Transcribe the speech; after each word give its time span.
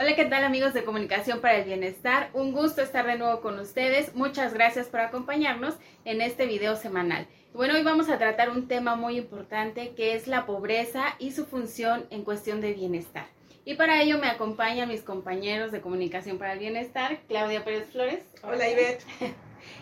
Hola, 0.00 0.14
¿qué 0.14 0.26
tal 0.26 0.44
amigos 0.44 0.74
de 0.74 0.84
Comunicación 0.84 1.40
para 1.40 1.56
el 1.56 1.64
Bienestar? 1.64 2.30
Un 2.32 2.52
gusto 2.52 2.82
estar 2.82 3.04
de 3.04 3.18
nuevo 3.18 3.40
con 3.40 3.58
ustedes. 3.58 4.14
Muchas 4.14 4.54
gracias 4.54 4.86
por 4.86 5.00
acompañarnos 5.00 5.74
en 6.04 6.20
este 6.20 6.46
video 6.46 6.76
semanal. 6.76 7.26
Bueno, 7.52 7.74
hoy 7.74 7.82
vamos 7.82 8.08
a 8.08 8.16
tratar 8.16 8.50
un 8.50 8.68
tema 8.68 8.94
muy 8.94 9.18
importante 9.18 9.94
que 9.96 10.14
es 10.14 10.28
la 10.28 10.46
pobreza 10.46 11.16
y 11.18 11.32
su 11.32 11.46
función 11.46 12.06
en 12.10 12.22
cuestión 12.22 12.60
de 12.60 12.74
bienestar. 12.74 13.26
Y 13.64 13.74
para 13.74 14.00
ello 14.00 14.18
me 14.18 14.28
acompañan 14.28 14.88
mis 14.88 15.02
compañeros 15.02 15.72
de 15.72 15.80
Comunicación 15.80 16.38
para 16.38 16.52
el 16.52 16.60
Bienestar, 16.60 17.18
Claudia 17.26 17.64
Pérez 17.64 17.90
Flores. 17.90 18.20
Hola, 18.44 18.68
Ivette. 18.70 19.04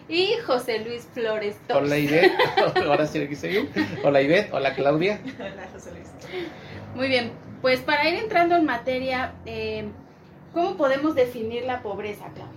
Y 0.09 0.33
José 0.47 0.79
Luis 0.79 1.07
Flores. 1.13 1.59
Hola 1.69 1.99
Ivette. 1.99 2.33
Ahora 2.87 3.07
sí 3.07 3.21
aquí 3.21 3.37
seguir. 3.37 3.71
Hola 4.03 4.23
Ivette. 4.23 4.51
Hola 4.55 4.75
Claudia. 4.75 5.21
Hola, 5.39 5.69
José 5.71 5.93
Luis. 5.93 6.09
Muy 6.95 7.09
bien, 7.09 7.31
pues 7.61 7.81
para 7.83 8.09
ir 8.09 8.15
entrando 8.15 8.57
en 8.57 8.65
materia, 8.65 9.35
eh, 9.45 9.91
¿Cómo 10.57 10.79
podemos 10.79 11.15
definir 11.15 11.65
la 11.67 11.83
pobreza, 11.83 12.31
Clau? 12.33 12.49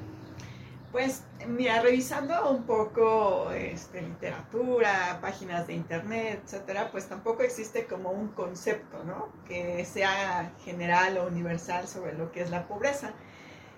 Pues 0.94 1.26
mira, 1.46 1.82
revisando 1.82 2.50
un 2.50 2.64
poco 2.64 3.52
este, 3.52 4.02
literatura, 4.02 5.20
páginas 5.22 5.68
de 5.68 5.74
internet, 5.74 6.40
etcétera, 6.46 6.92
pues 6.94 7.10
tampoco 7.10 7.44
existe 7.44 7.88
como 7.88 8.12
un 8.12 8.30
concepto, 8.30 9.04
¿no? 9.04 9.28
Que 9.46 9.84
sea 9.84 10.54
general 10.64 11.18
o 11.18 11.28
universal 11.28 11.90
sobre 11.90 12.14
lo 12.14 12.32
que 12.32 12.40
es 12.40 12.50
la 12.50 12.70
pobreza. 12.70 13.12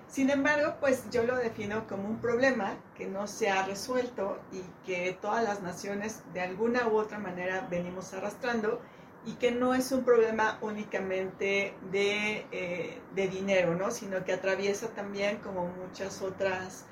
Sin 0.07 0.29
embargo, 0.29 0.75
pues 0.79 1.09
yo 1.09 1.23
lo 1.23 1.35
defino 1.35 1.87
como 1.87 2.07
un 2.07 2.19
problema 2.19 2.75
que 2.95 3.07
no 3.07 3.25
se 3.25 3.49
ha 3.49 3.65
resuelto 3.65 4.37
y 4.51 4.61
que 4.85 5.17
todas 5.19 5.43
las 5.43 5.63
naciones 5.63 6.21
de 6.31 6.41
alguna 6.41 6.87
u 6.87 6.95
otra 6.95 7.17
manera 7.17 7.65
venimos 7.71 8.13
arrastrando 8.13 8.81
y 9.25 9.33
que 9.33 9.51
no 9.51 9.75
es 9.75 9.91
un 9.91 10.03
problema 10.03 10.57
únicamente 10.61 11.75
de, 11.91 12.45
eh, 12.51 12.97
de, 13.13 13.27
dinero, 13.27 13.75
¿no? 13.75 13.91
sino 13.91 14.23
que 14.25 14.33
atraviesa 14.33 14.87
también 14.89 15.37
como 15.37 15.67
muchas 15.67 16.21
otras, 16.21 16.85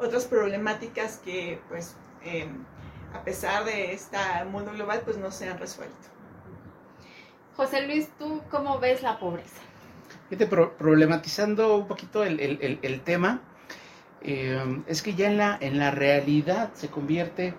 otras 0.00 0.24
problemáticas 0.24 1.18
que 1.18 1.60
pues 1.68 1.96
em, 2.22 2.64
a 3.14 3.22
pesar 3.22 3.64
de 3.64 3.92
este 3.92 4.18
mundo 4.50 4.72
global 4.72 5.02
pues 5.04 5.16
no 5.16 5.30
se 5.30 5.48
han 5.48 5.58
resuelto. 5.58 5.94
José 7.56 7.86
Luis, 7.86 8.08
¿tú 8.18 8.42
cómo 8.50 8.78
ves 8.78 9.02
la 9.02 9.18
pobreza? 9.18 9.62
problematizando 10.76 11.76
un 11.76 11.86
poquito 11.86 12.24
el, 12.24 12.40
el, 12.40 12.80
el 12.82 13.00
tema, 13.02 13.42
em, 14.22 14.82
es 14.88 15.00
que 15.00 15.14
ya 15.14 15.28
en 15.28 15.38
la, 15.38 15.56
en 15.60 15.78
la 15.78 15.92
realidad 15.92 16.70
se 16.74 16.88
convierte 16.88 17.54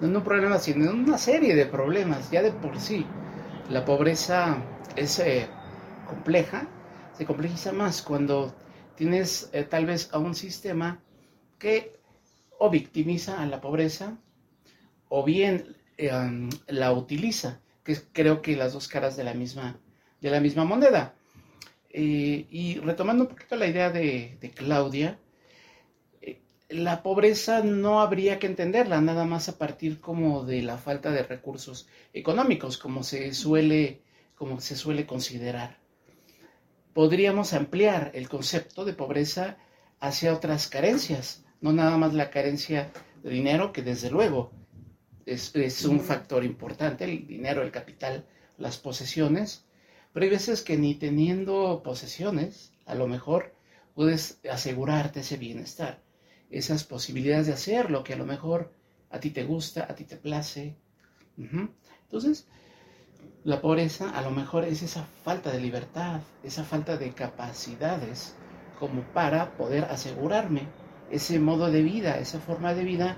no 0.00 0.06
en 0.06 0.16
un 0.16 0.22
problema, 0.22 0.58
sino 0.60 0.88
en 0.88 1.00
una 1.00 1.18
serie 1.18 1.56
de 1.56 1.66
problemas, 1.66 2.30
ya 2.30 2.40
de 2.40 2.52
por 2.52 2.78
sí 2.78 3.04
la 3.70 3.84
pobreza 3.84 4.62
es 4.96 5.18
eh, 5.18 5.48
compleja, 6.06 6.68
se 7.16 7.24
complejiza 7.24 7.72
más 7.72 8.02
cuando 8.02 8.54
tienes 8.94 9.48
eh, 9.52 9.64
tal 9.64 9.86
vez 9.86 10.10
a 10.12 10.18
un 10.18 10.34
sistema 10.34 11.00
que 11.58 11.96
o 12.58 12.70
victimiza 12.70 13.40
a 13.40 13.46
la 13.46 13.60
pobreza 13.60 14.18
o 15.08 15.24
bien 15.24 15.76
em, 15.96 16.50
la 16.66 16.92
utiliza, 16.92 17.60
que 17.84 17.96
creo 18.12 18.42
que 18.42 18.56
las 18.56 18.72
dos 18.72 18.88
caras 18.88 19.16
de 19.16 19.24
la 19.24 19.34
misma, 19.34 19.78
de 20.20 20.30
la 20.30 20.40
misma 20.40 20.64
moneda. 20.64 21.14
Eh, 21.90 22.46
y 22.50 22.80
retomando 22.80 23.24
un 23.24 23.30
poquito 23.30 23.56
la 23.56 23.66
idea 23.66 23.90
de, 23.90 24.36
de 24.40 24.50
Claudia, 24.50 25.18
la 26.74 27.04
pobreza 27.04 27.62
no 27.62 28.00
habría 28.00 28.40
que 28.40 28.48
entenderla 28.48 29.00
nada 29.00 29.24
más 29.24 29.48
a 29.48 29.58
partir 29.58 30.00
como 30.00 30.44
de 30.44 30.60
la 30.62 30.76
falta 30.76 31.12
de 31.12 31.22
recursos 31.22 31.86
económicos, 32.12 32.78
como 32.78 33.04
se 33.04 33.32
suele, 33.32 34.02
como 34.34 34.60
se 34.60 34.74
suele 34.74 35.06
considerar. 35.06 35.78
Podríamos 36.92 37.52
ampliar 37.52 38.10
el 38.14 38.28
concepto 38.28 38.84
de 38.84 38.92
pobreza 38.92 39.56
hacia 40.00 40.34
otras 40.34 40.66
carencias, 40.66 41.44
no 41.60 41.72
nada 41.72 41.96
más 41.96 42.12
la 42.12 42.30
carencia 42.30 42.90
de 43.22 43.30
dinero, 43.30 43.72
que 43.72 43.82
desde 43.82 44.10
luego 44.10 44.50
es, 45.26 45.54
es 45.54 45.84
un 45.84 46.00
factor 46.00 46.44
importante, 46.44 47.04
el 47.04 47.26
dinero, 47.28 47.62
el 47.62 47.70
capital, 47.70 48.26
las 48.58 48.78
posesiones, 48.78 49.64
pero 50.12 50.24
hay 50.24 50.30
veces 50.30 50.62
que 50.62 50.76
ni 50.76 50.96
teniendo 50.96 51.82
posesiones, 51.84 52.72
a 52.84 52.96
lo 52.96 53.06
mejor 53.06 53.54
puedes 53.94 54.40
asegurarte 54.50 55.20
ese 55.20 55.36
bienestar 55.36 56.03
esas 56.54 56.84
posibilidades 56.84 57.48
de 57.48 57.52
hacer 57.52 57.90
lo 57.90 58.04
que 58.04 58.14
a 58.14 58.16
lo 58.16 58.24
mejor 58.24 58.72
a 59.10 59.18
ti 59.18 59.30
te 59.30 59.44
gusta, 59.44 59.86
a 59.88 59.94
ti 59.94 60.04
te 60.04 60.16
place. 60.16 60.76
Entonces, 61.36 62.46
la 63.42 63.60
pobreza 63.60 64.10
a 64.10 64.22
lo 64.22 64.30
mejor 64.30 64.64
es 64.64 64.82
esa 64.82 65.04
falta 65.24 65.50
de 65.50 65.60
libertad, 65.60 66.20
esa 66.44 66.62
falta 66.62 66.96
de 66.96 67.12
capacidades 67.12 68.36
como 68.78 69.02
para 69.02 69.56
poder 69.56 69.84
asegurarme 69.84 70.68
ese 71.10 71.40
modo 71.40 71.70
de 71.70 71.82
vida, 71.82 72.18
esa 72.18 72.38
forma 72.38 72.72
de 72.72 72.84
vida 72.84 73.16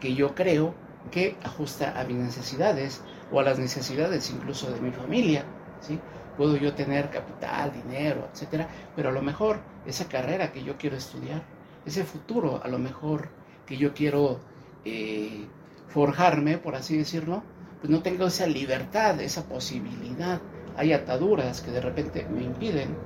que 0.00 0.14
yo 0.14 0.34
creo 0.36 0.74
que 1.10 1.36
ajusta 1.42 2.00
a 2.00 2.04
mis 2.04 2.16
necesidades 2.16 3.02
o 3.32 3.40
a 3.40 3.42
las 3.42 3.58
necesidades 3.58 4.30
incluso 4.30 4.70
de 4.70 4.80
mi 4.80 4.92
familia. 4.92 5.44
¿sí? 5.80 5.98
Puedo 6.36 6.56
yo 6.56 6.74
tener 6.74 7.10
capital, 7.10 7.72
dinero, 7.72 8.28
etcétera, 8.32 8.68
pero 8.94 9.08
a 9.08 9.12
lo 9.12 9.22
mejor 9.22 9.58
esa 9.86 10.08
carrera 10.08 10.52
que 10.52 10.62
yo 10.62 10.76
quiero 10.76 10.96
estudiar 10.96 11.55
ese 11.86 12.04
futuro 12.04 12.60
a 12.62 12.68
lo 12.68 12.78
mejor 12.78 13.28
que 13.64 13.76
yo 13.76 13.94
quiero 13.94 14.40
eh, 14.84 15.46
forjarme, 15.88 16.58
por 16.58 16.74
así 16.74 16.98
decirlo, 16.98 17.42
pues 17.80 17.90
no 17.90 18.02
tengo 18.02 18.26
esa 18.26 18.46
libertad, 18.46 19.20
esa 19.20 19.44
posibilidad. 19.44 20.40
Hay 20.76 20.92
ataduras 20.92 21.62
que 21.62 21.70
de 21.70 21.80
repente 21.80 22.26
me 22.28 22.42
impiden 22.42 22.96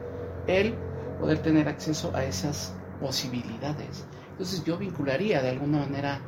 el 0.46 0.74
poder 1.20 1.38
tener 1.38 1.68
acceso 1.68 2.10
a 2.16 2.24
esas 2.24 2.74
posibilidades. 3.00 4.06
Entonces 4.32 4.64
yo 4.64 4.78
vincularía 4.78 5.42
de 5.42 5.50
alguna 5.50 5.80
manera 5.80 6.20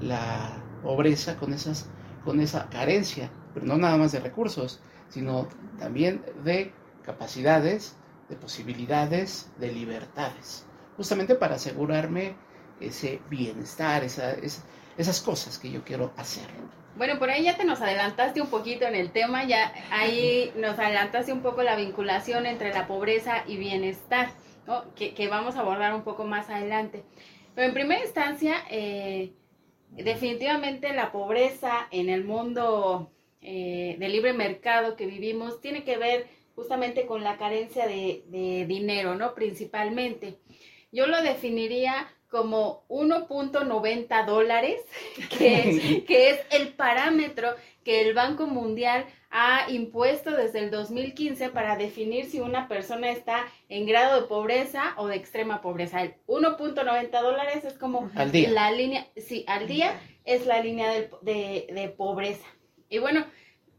la 0.00 0.62
pobreza 0.82 1.36
con, 1.36 1.54
esas, 1.54 1.88
con 2.24 2.40
esa 2.40 2.68
carencia, 2.68 3.30
pero 3.54 3.66
no 3.66 3.78
nada 3.78 3.96
más 3.96 4.12
de 4.12 4.20
recursos, 4.20 4.80
sino 5.08 5.48
también 5.78 6.22
de 6.44 6.72
capacidades, 7.02 7.96
de 8.28 8.36
posibilidades, 8.36 9.50
de 9.58 9.72
libertades 9.72 10.65
justamente 10.96 11.34
para 11.34 11.56
asegurarme 11.56 12.34
ese 12.80 13.20
bienestar, 13.30 14.04
esas 14.04 15.20
cosas 15.20 15.58
que 15.58 15.70
yo 15.70 15.84
quiero 15.84 16.12
hacer. 16.16 16.46
Bueno, 16.96 17.18
por 17.18 17.28
ahí 17.30 17.44
ya 17.44 17.56
te 17.56 17.64
nos 17.64 17.82
adelantaste 17.82 18.40
un 18.40 18.48
poquito 18.48 18.86
en 18.86 18.94
el 18.94 19.10
tema, 19.10 19.44
ya 19.44 19.72
ahí 19.90 20.50
nos 20.56 20.78
adelantaste 20.78 21.30
un 21.30 21.42
poco 21.42 21.62
la 21.62 21.76
vinculación 21.76 22.46
entre 22.46 22.72
la 22.72 22.86
pobreza 22.86 23.44
y 23.46 23.58
bienestar, 23.58 24.30
que, 24.94 25.28
vamos 25.28 25.56
a 25.56 25.60
abordar 25.60 25.94
un 25.94 26.02
poco 26.02 26.24
más 26.24 26.48
adelante. 26.48 27.04
Pero 27.54 27.68
en 27.68 27.74
primera 27.74 28.02
instancia, 28.02 28.64
eh, 28.70 29.34
definitivamente 29.90 30.92
la 30.94 31.12
pobreza 31.12 31.86
en 31.90 32.08
el 32.08 32.24
mundo 32.24 33.12
eh, 33.42 33.96
de 33.98 34.08
libre 34.08 34.32
mercado 34.32 34.96
que 34.96 35.06
vivimos 35.06 35.60
tiene 35.60 35.84
que 35.84 35.98
ver 35.98 36.26
justamente 36.54 37.04
con 37.04 37.22
la 37.22 37.36
carencia 37.36 37.86
de, 37.86 38.24
de 38.28 38.64
dinero, 38.66 39.14
¿no? 39.14 39.34
Principalmente 39.34 40.38
yo 40.96 41.06
lo 41.06 41.20
definiría 41.20 42.08
como 42.30 42.84
1.90 42.88 44.26
dólares, 44.26 44.80
que, 45.38 46.04
que 46.08 46.30
es 46.30 46.40
el 46.50 46.68
parámetro 46.68 47.50
que 47.84 48.00
el 48.00 48.14
Banco 48.14 48.46
Mundial 48.46 49.04
ha 49.30 49.70
impuesto 49.70 50.30
desde 50.30 50.60
el 50.60 50.70
2015 50.70 51.50
para 51.50 51.76
definir 51.76 52.24
si 52.24 52.40
una 52.40 52.66
persona 52.66 53.10
está 53.10 53.44
en 53.68 53.86
grado 53.86 54.22
de 54.22 54.26
pobreza 54.26 54.94
o 54.96 55.06
de 55.06 55.16
extrema 55.16 55.60
pobreza. 55.60 56.02
El 56.02 56.14
1.90 56.26 57.10
dólares 57.22 57.64
es 57.64 57.74
como 57.74 58.10
la 58.14 58.70
línea, 58.72 59.06
sí, 59.16 59.44
al 59.46 59.66
día 59.66 60.00
es 60.24 60.46
la 60.46 60.60
línea 60.62 60.90
de, 60.90 61.10
de, 61.70 61.88
pobreza. 61.96 62.46
Y 62.88 62.98
bueno, 62.98 63.26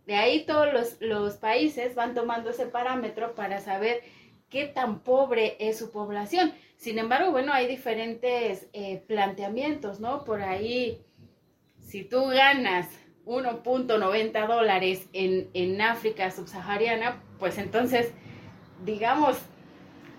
de 0.06 0.16
ahí 0.16 0.46
todos 0.46 0.72
los, 0.72 1.02
los 1.02 1.38
países 1.38 1.96
van 1.96 2.14
tomando 2.14 2.52
ese 2.52 2.68
parámetro 2.68 3.34
para 3.34 3.60
saber 3.60 4.04
qué 4.50 4.66
tan 4.68 5.00
pobre 5.00 5.58
es 5.60 5.80
su 5.80 5.92
población. 5.92 6.54
Sin 6.78 7.00
embargo, 7.00 7.32
bueno, 7.32 7.52
hay 7.54 7.68
diferentes 7.68 8.68
eh, 8.72 9.04
planteamientos, 9.08 10.00
¿no? 10.00 10.24
Por 10.24 10.42
ahí, 10.44 11.02
si 11.80 12.04
tú 12.04 12.28
ganas 12.28 12.88
1.90 13.26 14.48
dólares 14.48 15.10
en, 15.12 15.50
en 15.54 15.82
África 15.82 16.30
subsahariana, 16.30 17.22
pues 17.40 17.58
entonces, 17.58 18.14
digamos, 18.86 19.38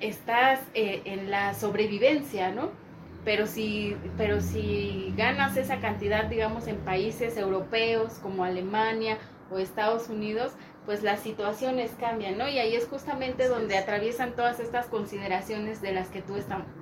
estás 0.00 0.60
eh, 0.75 1.02
en 1.05 1.31
la 1.31 1.55
sobrevivencia, 1.55 2.50
¿no? 2.50 2.70
Pero 3.25 3.46
si, 3.46 3.96
pero 4.16 4.40
si 4.40 5.14
ganas 5.16 5.56
esa 5.56 5.81
cantidad, 5.81 6.25
digamos, 6.25 6.66
en 6.66 6.78
países 6.78 7.37
europeos 7.37 8.14
como 8.14 8.43
Alemania 8.43 9.19
o 9.50 9.58
Estados 9.58 10.08
Unidos, 10.08 10.52
pues 10.88 11.02
las 11.02 11.20
situaciones 11.20 11.90
cambian, 12.00 12.38
¿no? 12.38 12.49
Y 12.49 12.58
ahí 12.58 12.75
es 12.75 12.87
justamente 12.87 13.46
donde 13.46 13.76
atraviesan 13.76 14.32
todas 14.32 14.58
estas 14.58 14.87
consideraciones 14.87 15.82
de 15.82 15.93
las 15.93 16.08
que 16.08 16.23
tú 16.23 16.32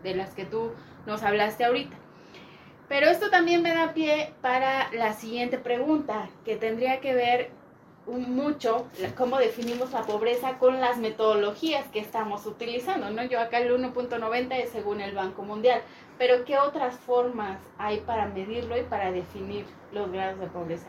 de 0.04 0.14
las 0.14 0.30
que 0.30 0.44
tú 0.44 0.70
nos 1.06 1.24
hablaste 1.24 1.64
ahorita. 1.64 1.96
Pero 2.88 3.08
esto 3.08 3.30
también 3.30 3.62
me 3.62 3.74
da 3.74 3.94
pie 3.94 4.32
para 4.42 4.92
la 4.92 5.12
siguiente 5.14 5.58
pregunta, 5.58 6.28
que 6.44 6.54
tendría 6.54 7.00
que 7.00 7.16
ver 7.16 7.50
mucho 8.06 8.86
cómo 9.16 9.38
definimos 9.38 9.90
la 9.90 10.02
pobreza 10.02 10.56
con 10.60 10.80
las 10.80 10.98
metodologías 10.98 11.88
que 11.88 11.98
estamos 11.98 12.46
utilizando, 12.46 13.10
¿no? 13.10 13.24
Yo 13.24 13.40
acá 13.40 13.58
el 13.58 13.72
1.90 13.72 14.54
es 14.54 14.70
según 14.70 15.00
el 15.00 15.16
Banco 15.16 15.42
Mundial, 15.42 15.82
pero 16.16 16.44
¿qué 16.44 16.58
otras 16.58 16.96
formas 16.96 17.58
hay 17.76 17.98
para 17.98 18.26
medirlo 18.26 18.78
y 18.78 18.84
para 18.84 19.10
definir 19.10 19.66
los 19.92 20.12
grados 20.12 20.38
de 20.38 20.46
pobreza? 20.46 20.86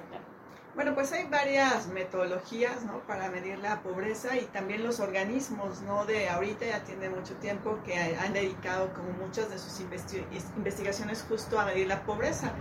Bueno, 0.78 0.94
pues 0.94 1.12
hay 1.12 1.24
varias 1.24 1.88
metodologías, 1.88 2.86
¿no? 2.86 3.00
Para 3.08 3.32
medir 3.32 3.58
la 3.58 3.82
pobreza 3.82 4.38
y 4.38 4.42
también 4.42 4.84
los 4.84 5.00
organismos, 5.00 5.82
¿no? 5.82 6.06
De 6.06 6.30
ahorita 6.30 6.68
ya 6.68 6.84
tiene 6.84 7.10
mucho 7.10 7.34
tiempo 7.38 7.80
que 7.84 7.96
han 7.96 8.32
dedicado 8.32 8.94
como 8.94 9.10
muchas 9.14 9.50
de 9.50 9.58
sus 9.58 9.80
investigaciones 9.80 11.26
justo 11.28 11.60
a 11.60 11.66
medir 11.66 11.88
la 11.88 12.04
pobreza. 12.04 12.52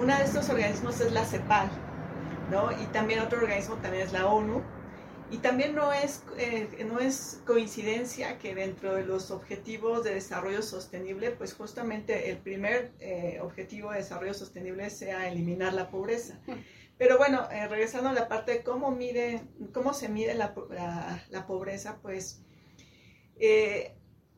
Uno 0.00 0.16
de 0.16 0.24
estos 0.24 0.48
organismos 0.48 1.02
es 1.02 1.12
la 1.12 1.22
CEPAL, 1.26 1.68
¿no? 2.50 2.72
Y 2.80 2.86
también 2.94 3.20
otro 3.20 3.40
organismo 3.40 3.74
también 3.74 4.06
es 4.06 4.12
la 4.14 4.24
ONU. 4.24 4.62
Y 5.30 5.36
también 5.36 5.74
no 5.74 5.92
es, 5.92 6.22
eh, 6.38 6.86
no 6.88 6.98
es 6.98 7.42
coincidencia 7.46 8.38
que 8.38 8.54
dentro 8.54 8.94
de 8.94 9.04
los 9.04 9.30
objetivos 9.30 10.02
de 10.02 10.14
desarrollo 10.14 10.62
sostenible, 10.62 11.30
pues 11.30 11.52
justamente 11.52 12.30
el 12.30 12.38
primer 12.38 12.92
eh, 13.00 13.38
objetivo 13.42 13.90
de 13.90 13.98
desarrollo 13.98 14.32
sostenible 14.32 14.88
sea 14.88 15.28
eliminar 15.28 15.74
la 15.74 15.90
pobreza. 15.90 16.38
Pero 17.00 17.16
bueno, 17.16 17.48
eh, 17.50 17.66
regresando 17.66 18.10
a 18.10 18.12
la 18.12 18.28
parte 18.28 18.52
de 18.52 18.62
cómo, 18.62 18.90
mide, 18.90 19.40
cómo 19.72 19.94
se 19.94 20.10
mide 20.10 20.34
la, 20.34 20.54
la, 21.30 21.46
pobreza, 21.46 21.98
pues 22.02 22.42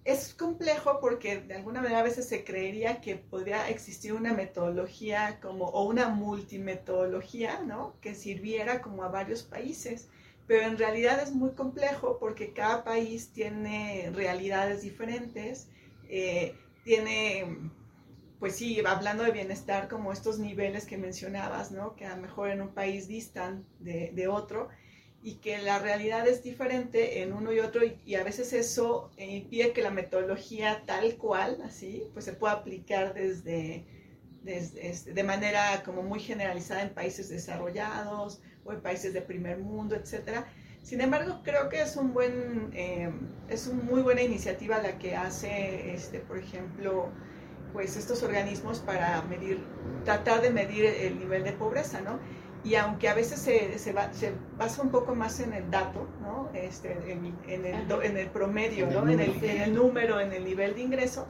es 0.04 0.34
complejo 0.34 0.98
porque 1.00 1.40
de 1.40 1.54
alguna 1.54 1.80
manera 1.80 1.98
a 1.98 2.04
veces 2.04 2.28
se 2.28 2.44
creería 2.44 3.00
que 3.00 3.16
podría 3.16 3.68
existir 3.68 4.12
una 4.12 4.32
metodología 4.32 5.40
como, 5.40 5.66
o 5.66 5.84
una 5.88 6.08
multimetodología, 6.08 7.60
¿no? 7.64 7.94
Que 8.00 8.14
sirviera 8.14 8.80
como 8.80 9.02
a 9.02 9.08
varios 9.08 9.42
países. 9.42 10.08
Pero 10.46 10.66
en 10.66 10.78
realidad 10.78 11.20
es 11.20 11.32
muy 11.32 11.50
complejo 11.52 12.18
porque 12.20 12.52
cada 12.52 12.84
país 12.84 13.32
tiene 13.32 14.10
realidades 14.14 14.82
diferentes, 14.82 15.68
eh, 16.08 16.56
tiene, 16.84 17.70
pues 18.42 18.56
sí, 18.56 18.82
hablando 18.84 19.22
de 19.22 19.30
bienestar, 19.30 19.86
como 19.86 20.12
estos 20.12 20.40
niveles 20.40 20.84
que 20.84 20.98
mencionabas, 20.98 21.70
¿no? 21.70 21.94
Que 21.94 22.06
a 22.06 22.16
lo 22.16 22.22
mejor 22.22 22.50
en 22.50 22.60
un 22.60 22.74
país 22.74 23.06
distan 23.06 23.64
de, 23.78 24.26
otro 24.26 24.68
y 25.22 25.36
que 25.36 25.58
la 25.58 25.78
realidad 25.78 26.26
es 26.26 26.42
diferente 26.42 27.22
en 27.22 27.34
uno 27.34 27.52
y 27.52 27.60
otro 27.60 27.82
y, 28.04 28.16
a 28.16 28.24
veces 28.24 28.52
eso 28.52 29.12
impide 29.16 29.72
que 29.72 29.80
la 29.80 29.92
metodología 29.92 30.82
tal 30.86 31.14
cual, 31.18 31.62
así, 31.64 32.10
pues 32.14 32.24
se 32.24 32.32
pueda 32.32 32.54
aplicar 32.54 33.14
desde, 33.14 33.84
este, 34.44 35.14
de 35.14 35.22
manera 35.22 35.84
como 35.84 36.02
muy 36.02 36.18
generalizada 36.18 36.82
en 36.82 36.92
países 36.92 37.28
desarrollados 37.28 38.42
o 38.64 38.72
en 38.72 38.80
países 38.80 39.14
de 39.14 39.22
primer 39.22 39.58
mundo, 39.58 39.94
etcétera. 39.94 40.52
Sin 40.82 41.00
embargo, 41.00 41.42
creo 41.44 41.68
que 41.68 41.80
es 41.80 41.94
un 41.94 42.12
buen, 42.12 42.72
eh, 42.74 43.08
es 43.48 43.68
una 43.68 43.84
muy 43.84 44.02
buena 44.02 44.22
iniciativa 44.22 44.82
la 44.82 44.98
que 44.98 45.14
hace, 45.14 45.94
este, 45.94 46.18
por 46.18 46.38
ejemplo, 46.38 47.12
pues 47.72 47.96
estos 47.96 48.22
organismos 48.22 48.80
para 48.80 49.22
medir, 49.22 49.64
tratar 50.04 50.42
de 50.42 50.50
medir 50.50 50.84
el 50.84 51.18
nivel 51.18 51.44
de 51.44 51.52
pobreza, 51.52 52.00
¿no? 52.00 52.18
y 52.64 52.76
aunque 52.76 53.08
a 53.08 53.14
veces 53.14 53.40
se, 53.40 53.78
se, 53.78 53.92
se, 54.12 54.32
basa 54.56 54.82
un 54.82 54.90
poco 54.90 55.14
más 55.14 55.40
en 55.40 55.52
el 55.52 55.70
dato, 55.70 56.06
¿no? 56.20 56.48
este, 56.54 56.92
en, 57.10 57.34
en, 57.48 57.64
el, 57.64 57.90
en, 58.02 58.16
el, 58.16 58.28
promedio, 58.28 58.86
en, 58.86 58.94
¿no? 58.94 59.02
el 59.08 59.20
en, 59.20 59.62
el, 59.62 59.74
número, 59.74 60.20
en 60.20 60.32
el 60.32 60.44
nivel 60.44 60.74
de 60.74 60.82
ingreso, 60.82 61.26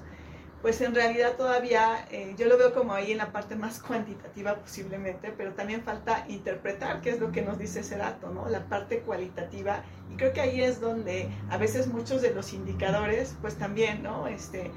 pues 0.61 0.81
en 0.83 0.95
realidad 0.95 1.37
todavía 1.37 2.07
eh, 2.11 2.35
yo 2.37 2.47
lo 2.47 2.59
veo 2.59 2.73
como 2.75 2.93
ahí 2.93 3.13
en 3.13 3.19
la 3.19 3.33
parte 3.33 3.57
más 3.57 3.79
cuantitativa 3.83 4.57
posiblemente, 4.57 5.33
pero 5.35 5.53
también 5.55 5.83
falta 5.83 6.27
interpretar 6.29 7.01
qué 7.01 7.11
es 7.11 7.21
lo 7.21 7.33
que 7.33 7.41
nos 7.41 7.59
dice 7.59 7.81
ese 7.81 7.97
dato, 7.97 8.29
¿no? 8.29 8.49
la 8.49 8.67
parte 8.67 9.01
cualitativa, 9.01 9.83
y 10.11 10.17
creo 10.17 10.35
que 10.35 10.43
ahí 10.43 10.61
es 10.61 10.81
donde 10.83 11.31
a 11.49 11.57
veces 11.57 11.87
muchos 11.87 12.21
de 12.21 12.35
los 12.35 12.53
indicadores, 12.53 13.37
pues 13.41 13.57
también, 13.57 14.03
¿no? 14.03 14.27
este, 14.27 14.71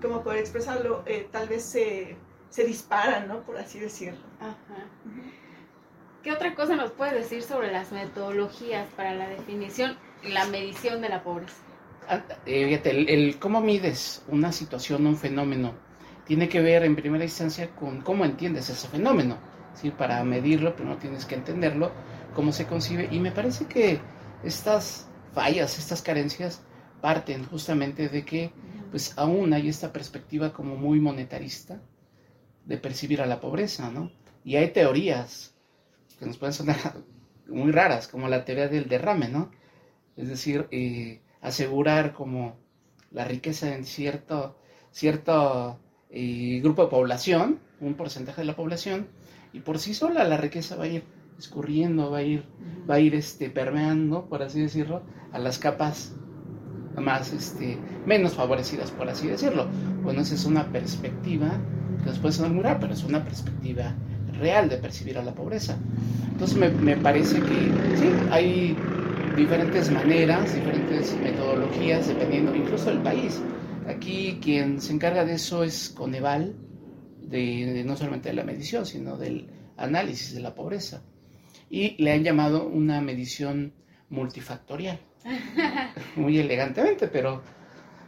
como 0.00 0.22
poder 0.22 0.40
expresarlo, 0.40 1.02
eh, 1.06 1.28
tal 1.30 1.48
vez 1.48 1.64
se, 1.64 2.16
se 2.50 2.64
disparan, 2.64 3.28
¿no? 3.28 3.42
por 3.42 3.56
así 3.58 3.78
decirlo. 3.78 4.20
Ajá. 4.40 4.86
¿Qué 6.22 6.32
otra 6.32 6.54
cosa 6.54 6.74
nos 6.74 6.90
puedes 6.90 7.14
decir 7.14 7.42
sobre 7.42 7.70
las 7.70 7.92
metodologías 7.92 8.86
para 8.96 9.14
la 9.14 9.28
definición 9.28 9.96
y 10.22 10.28
la 10.28 10.46
medición 10.46 11.00
de 11.00 11.08
la 11.08 11.22
pobreza? 11.22 11.54
Ah, 12.08 12.22
eh, 12.44 12.80
el, 12.84 13.38
cómo 13.38 13.60
mides 13.60 14.24
una 14.28 14.50
situación, 14.50 15.06
un 15.06 15.16
fenómeno, 15.16 15.74
tiene 16.26 16.48
que 16.48 16.60
ver 16.60 16.84
en 16.84 16.96
primera 16.96 17.24
instancia 17.24 17.70
con 17.70 18.00
cómo 18.00 18.24
entiendes 18.24 18.68
ese 18.68 18.88
fenómeno. 18.88 19.38
¿sí? 19.74 19.90
Para 19.90 20.22
medirlo, 20.24 20.74
primero 20.74 20.96
tienes 20.96 21.24
que 21.24 21.36
entenderlo, 21.36 21.92
cómo 22.34 22.52
se 22.52 22.66
concibe. 22.66 23.08
Y 23.10 23.20
me 23.20 23.30
parece 23.30 23.66
que 23.66 24.00
estas 24.42 25.08
fallas, 25.32 25.78
estas 25.78 26.02
carencias, 26.02 26.62
parten 27.00 27.44
justamente 27.46 28.08
de 28.08 28.24
que 28.24 28.52
pues 28.90 29.16
aún 29.16 29.52
hay 29.52 29.68
esta 29.68 29.92
perspectiva 29.92 30.52
como 30.52 30.76
muy 30.76 31.00
monetarista 31.00 31.80
de 32.64 32.78
percibir 32.78 33.20
a 33.20 33.26
la 33.26 33.40
pobreza, 33.40 33.90
¿no? 33.90 34.12
Y 34.44 34.56
hay 34.56 34.68
teorías 34.72 35.54
que 36.18 36.26
nos 36.26 36.38
pueden 36.38 36.54
sonar 36.54 36.76
muy 37.48 37.72
raras, 37.72 38.08
como 38.08 38.28
la 38.28 38.44
teoría 38.44 38.68
del 38.68 38.88
derrame, 38.88 39.28
¿no? 39.28 39.50
Es 40.16 40.28
decir, 40.28 40.66
eh, 40.70 41.20
asegurar 41.40 42.12
como 42.12 42.56
la 43.10 43.24
riqueza 43.24 43.74
en 43.74 43.84
cierto, 43.84 44.58
cierto 44.90 45.78
eh, 46.10 46.60
grupo 46.62 46.84
de 46.84 46.90
población, 46.90 47.60
un 47.80 47.94
porcentaje 47.94 48.42
de 48.42 48.46
la 48.46 48.56
población, 48.56 49.08
y 49.52 49.60
por 49.60 49.78
sí 49.78 49.94
sola 49.94 50.24
la 50.24 50.36
riqueza 50.36 50.76
va 50.76 50.84
a 50.84 50.88
ir 50.88 51.04
escurriendo, 51.38 52.10
va 52.10 52.18
a 52.18 52.22
ir, 52.22 52.44
va 52.88 52.96
a 52.96 53.00
ir 53.00 53.14
este, 53.14 53.48
permeando, 53.48 54.28
por 54.28 54.42
así 54.42 54.60
decirlo, 54.60 55.02
a 55.32 55.38
las 55.38 55.58
capas 55.58 56.14
más, 57.00 57.32
este, 57.32 57.78
menos 58.06 58.34
favorecidas, 58.34 58.90
por 58.90 59.08
así 59.08 59.28
decirlo. 59.28 59.66
Bueno, 60.02 60.22
esa 60.22 60.34
es 60.34 60.44
una 60.44 60.70
perspectiva 60.70 61.50
que 62.02 62.10
nos 62.10 62.18
puede 62.18 62.34
sonar 62.34 62.78
pero 62.80 62.92
es 62.92 63.04
una 63.04 63.24
perspectiva 63.24 63.94
real 64.38 64.68
de 64.68 64.76
percibir 64.78 65.18
a 65.18 65.22
la 65.22 65.34
pobreza. 65.34 65.76
Entonces 66.30 66.56
me, 66.56 66.96
parece 66.96 67.40
que 67.40 67.96
sí, 67.96 68.10
hay 68.30 68.76
diferentes 69.36 69.90
maneras, 69.90 70.54
diferentes 70.54 71.16
metodologías, 71.20 72.08
dependiendo 72.08 72.54
incluso 72.54 72.90
del 72.90 73.00
país. 73.00 73.40
Aquí 73.88 74.38
quien 74.42 74.80
se 74.80 74.92
encarga 74.92 75.24
de 75.24 75.34
eso 75.34 75.64
es 75.64 75.88
Coneval, 75.88 76.54
de, 77.22 77.82
no 77.84 77.96
solamente 77.96 78.28
de 78.28 78.34
la 78.34 78.44
medición, 78.44 78.86
sino 78.86 79.16
del 79.16 79.48
análisis 79.76 80.34
de 80.34 80.40
la 80.40 80.54
pobreza. 80.54 81.02
Y 81.70 82.02
le 82.02 82.12
han 82.12 82.22
llamado 82.22 82.66
una 82.66 83.00
medición 83.00 83.72
multifactorial. 84.08 85.00
Muy 86.16 86.38
elegantemente, 86.38 87.08
pero 87.08 87.42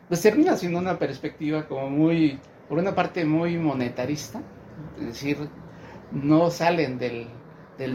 pues 0.09 0.23
termina 0.23 0.57
siendo 0.57 0.79
una 0.79 0.99
perspectiva 0.99 1.67
como 1.67 1.89
muy, 1.89 2.39
por 2.69 2.79
una 2.79 2.95
parte 2.95 3.25
muy 3.25 3.57
monetarista, 3.57 4.41
es 4.99 5.07
decir, 5.07 5.39
no 6.13 6.51
salen 6.51 6.99
del, 6.99 7.29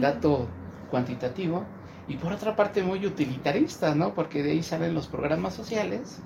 dato 0.00 0.48
cuantitativo 0.90 1.64
y 2.08 2.16
por 2.16 2.32
otra 2.32 2.56
parte 2.56 2.82
muy 2.82 3.04
utilitarista, 3.06 3.94
¿no? 3.94 4.14
Porque 4.14 4.42
de 4.42 4.52
ahí 4.52 4.62
salen 4.62 4.94
los 4.94 5.06
programas 5.06 5.54
sociales 5.54 6.18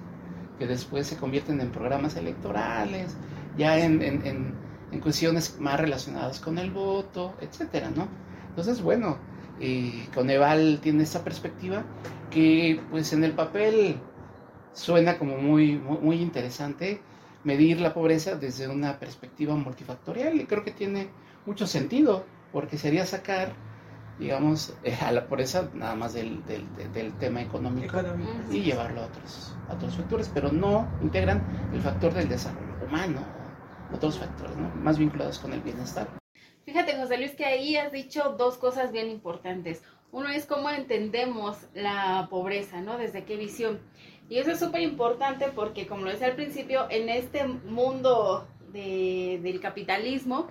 que 0.59 0.67
después 0.67 1.07
se 1.07 1.17
convierten 1.17 1.61
en 1.61 1.71
programas 1.71 2.17
electorales, 2.17 3.17
ya 3.57 3.79
en, 3.79 4.03
en, 4.03 5.01
cuestiones 5.01 5.59
más 5.61 5.79
relacionadas 5.81 6.41
con 6.41 6.59
el 6.59 6.71
voto, 6.71 7.35
etcétera, 7.41 7.91
¿no? 7.95 8.09
Entonces, 8.51 8.83
bueno, 8.83 9.19
eh, 9.61 10.09
Coneval 10.15 10.81
tiene 10.83 11.03
esta 11.03 11.23
perspectiva 11.23 11.85
que 12.31 12.81
pues 12.91 13.13
en 13.13 13.25
el 13.25 13.33
papel 13.33 13.97
suena 14.73 15.19
como 15.19 15.37
muy, 15.37 15.77
muy, 15.77 15.99
muy 15.99 16.23
interesante 16.23 17.01
medir 17.45 17.81
la 17.81 17.95
pobreza 17.95 18.37
desde 18.37 18.69
una 18.69 18.99
perspectiva 18.99 19.55
multifactorial 19.55 20.41
y 20.41 20.47
creo 20.47 20.65
que 20.65 20.71
tiene 20.71 21.11
mucho 21.47 21.67
sentido, 21.67 22.25
porque 22.53 22.77
sería 22.77 23.07
sacar, 23.07 23.53
digamos, 24.19 24.75
eh, 24.85 24.97
a 25.01 25.13
la 25.13 25.27
pobreza 25.27 25.71
nada 25.75 25.95
más 25.95 26.13
del, 26.13 26.43
del, 26.45 27.13
tema 27.15 27.41
económico, 27.41 27.99
y 28.51 28.61
llevarlo 28.61 29.03
a 29.03 29.07
otros, 29.07 29.57
a 29.69 29.75
otros 29.75 29.97
factores, 29.97 30.31
pero 30.33 30.53
no 30.53 30.87
integran 31.03 31.43
el 31.73 31.81
factor 31.81 32.13
del 32.13 32.29
desarrollo 32.29 32.85
humano, 32.87 33.21
otros 33.93 34.19
factores, 34.19 34.57
¿no? 34.57 34.69
más 34.77 34.99
vinculados 34.99 35.39
con 35.39 35.53
el 35.53 35.61
bienestar. 35.61 36.09
Fíjate, 36.65 36.97
José 36.97 37.17
Luis, 37.17 37.33
que 37.33 37.45
ahí 37.45 37.77
has 37.77 37.93
dicho 37.93 38.37
dos 38.39 38.57
cosas 38.59 38.93
bien 38.93 39.09
importantes. 39.09 39.83
Uno 40.13 40.29
es 40.29 40.47
cómo 40.47 40.71
entendemos 40.71 41.57
la 41.75 42.27
pobreza, 42.31 42.81
¿no? 42.81 42.99
Desde 42.99 43.25
qué 43.25 43.37
visión. 43.37 43.81
Y 44.29 44.39
eso 44.39 44.53
es 44.53 44.61
súper 44.61 44.83
importante 44.83 45.47
porque, 45.55 45.87
como 45.87 46.05
lo 46.05 46.11
decía 46.11 46.29
al 46.29 46.37
principio, 46.37 46.87
en 46.91 47.09
este 47.09 47.45
mundo 47.45 48.47
de, 48.73 49.41
del 49.43 49.61
capitalismo, 49.61 50.49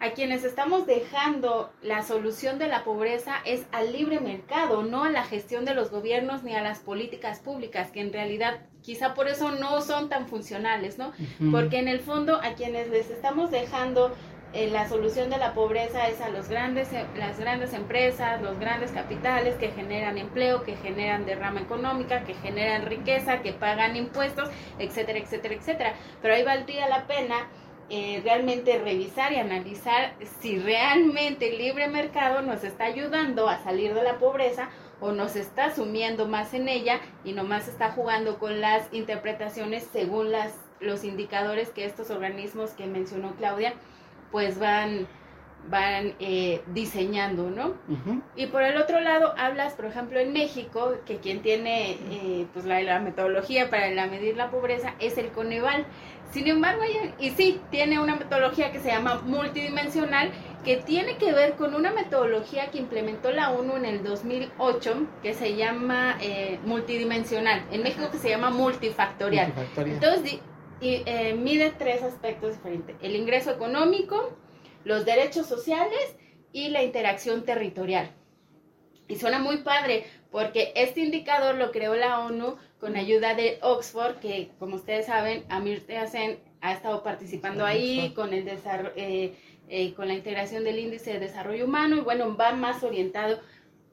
a 0.00 0.10
quienes 0.10 0.44
estamos 0.44 0.86
dejando 0.86 1.72
la 1.82 2.02
solución 2.02 2.58
de 2.58 2.68
la 2.68 2.84
pobreza 2.84 3.36
es 3.44 3.66
al 3.72 3.92
libre 3.92 4.20
mercado, 4.20 4.82
no 4.82 5.04
a 5.04 5.10
la 5.10 5.24
gestión 5.24 5.64
de 5.64 5.74
los 5.74 5.90
gobiernos 5.90 6.44
ni 6.44 6.54
a 6.54 6.62
las 6.62 6.78
políticas 6.78 7.40
públicas, 7.40 7.90
que 7.90 8.00
en 8.00 8.12
realidad 8.12 8.60
quizá 8.82 9.14
por 9.14 9.26
eso 9.26 9.50
no 9.50 9.80
son 9.80 10.08
tan 10.08 10.28
funcionales, 10.28 10.98
¿no? 10.98 11.12
Porque 11.50 11.78
en 11.78 11.88
el 11.88 11.98
fondo 12.00 12.36
a 12.36 12.54
quienes 12.54 12.88
les 12.90 13.10
estamos 13.10 13.50
dejando 13.50 14.14
eh, 14.54 14.70
la 14.70 14.88
solución 14.88 15.28
de 15.28 15.36
la 15.36 15.52
pobreza 15.52 16.08
es 16.08 16.22
a 16.22 16.30
los 16.30 16.48
grandes, 16.48 16.90
eh, 16.92 17.04
las 17.16 17.38
grandes 17.38 17.74
empresas, 17.74 18.40
los 18.40 18.58
grandes 18.58 18.92
capitales 18.92 19.56
que 19.56 19.70
generan 19.70 20.16
empleo, 20.16 20.62
que 20.64 20.74
generan 20.76 21.26
derrama 21.26 21.60
económica, 21.60 22.24
que 22.24 22.32
generan 22.34 22.86
riqueza, 22.86 23.42
que 23.42 23.52
pagan 23.52 23.94
impuestos, 23.94 24.48
etcétera, 24.78 25.18
etcétera, 25.18 25.54
etcétera. 25.54 25.94
Pero 26.22 26.34
ahí 26.34 26.44
valdría 26.44 26.88
la 26.88 27.06
pena 27.06 27.46
eh, 27.90 28.22
realmente 28.24 28.78
revisar 28.78 29.32
y 29.32 29.36
analizar 29.36 30.14
si 30.40 30.58
realmente 30.58 31.50
el 31.50 31.58
libre 31.58 31.88
mercado 31.88 32.40
nos 32.40 32.64
está 32.64 32.84
ayudando 32.84 33.48
a 33.48 33.62
salir 33.62 33.92
de 33.92 34.02
la 34.02 34.18
pobreza 34.18 34.70
o 35.00 35.12
nos 35.12 35.36
está 35.36 35.74
sumiendo 35.74 36.26
más 36.26 36.54
en 36.54 36.68
ella 36.68 37.00
y 37.24 37.32
nomás 37.32 37.68
está 37.68 37.92
jugando 37.92 38.38
con 38.38 38.60
las 38.60 38.92
interpretaciones 38.92 39.86
según 39.92 40.32
las, 40.32 40.54
los 40.80 41.04
indicadores 41.04 41.70
que 41.70 41.84
estos 41.84 42.10
organismos 42.10 42.70
que 42.70 42.86
mencionó 42.86 43.34
Claudia 43.36 43.74
pues 44.30 44.58
van, 44.58 45.06
van 45.68 46.14
eh, 46.20 46.62
diseñando, 46.68 47.50
¿no? 47.50 47.74
Y 48.36 48.46
por 48.46 48.62
el 48.62 48.76
otro 48.76 49.00
lado, 49.00 49.34
hablas, 49.36 49.74
por 49.74 49.86
ejemplo, 49.86 50.18
en 50.18 50.32
México, 50.32 50.94
que 51.06 51.18
quien 51.18 51.42
tiene 51.42 51.92
eh, 52.10 52.46
pues 52.52 52.64
la, 52.64 52.98
metodología 53.00 53.70
para 53.70 53.90
la 53.90 54.06
medir 54.06 54.36
la 54.36 54.50
pobreza 54.50 54.94
es 54.98 55.18
el 55.18 55.28
Coneval. 55.28 55.86
Sin 56.30 56.46
embargo, 56.46 56.82
y 57.18 57.30
sí, 57.30 57.58
tiene 57.70 57.98
una 58.00 58.16
metodología 58.16 58.70
que 58.70 58.80
se 58.80 58.88
llama 58.88 59.22
multidimensional, 59.24 60.30
que 60.62 60.76
tiene 60.76 61.16
que 61.16 61.32
ver 61.32 61.54
con 61.54 61.74
una 61.74 61.90
metodología 61.90 62.70
que 62.70 62.76
implementó 62.78 63.30
la 63.30 63.50
ONU 63.50 63.76
en 63.76 63.86
el 63.86 64.04
2008, 64.04 65.06
que 65.22 65.32
se 65.32 65.56
llama 65.56 66.18
eh, 66.20 66.58
multidimensional. 66.66 67.62
En 67.70 67.82
México 67.82 68.10
que 68.10 68.18
se 68.18 68.28
llama 68.28 68.50
multifactorial. 68.50 69.46
multifactorial. 69.46 69.94
Entonces, 69.94 70.40
y 70.80 71.02
eh, 71.06 71.34
mide 71.34 71.72
tres 71.76 72.02
aspectos 72.02 72.56
diferentes. 72.56 72.96
El 73.02 73.16
ingreso 73.16 73.50
económico, 73.50 74.36
los 74.84 75.04
derechos 75.04 75.46
sociales 75.46 76.16
y 76.52 76.68
la 76.68 76.82
interacción 76.82 77.44
territorial. 77.44 78.10
Y 79.08 79.16
suena 79.16 79.38
muy 79.38 79.58
padre 79.58 80.04
porque 80.30 80.72
este 80.76 81.00
indicador 81.00 81.54
lo 81.54 81.72
creó 81.72 81.94
la 81.94 82.20
ONU 82.20 82.56
con 82.78 82.96
ayuda 82.96 83.34
de 83.34 83.58
Oxford, 83.62 84.16
que 84.16 84.50
como 84.58 84.76
ustedes 84.76 85.06
saben, 85.06 85.44
Amir 85.48 85.84
Hacen 85.98 86.38
ha 86.60 86.72
estado 86.72 87.02
participando 87.02 87.64
ahí 87.64 88.12
con, 88.14 88.32
el 88.32 88.46
eh, 88.48 89.34
eh, 89.68 89.94
con 89.94 90.08
la 90.08 90.14
integración 90.14 90.64
del 90.64 90.78
índice 90.78 91.14
de 91.14 91.20
desarrollo 91.20 91.64
humano 91.64 91.96
y 91.96 92.00
bueno, 92.00 92.36
va 92.36 92.52
más 92.52 92.82
orientado 92.82 93.40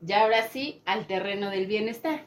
ya 0.01 0.23
ahora 0.23 0.47
sí 0.49 0.81
al 0.85 1.07
terreno 1.07 1.49
del 1.49 1.67
bienestar. 1.67 2.25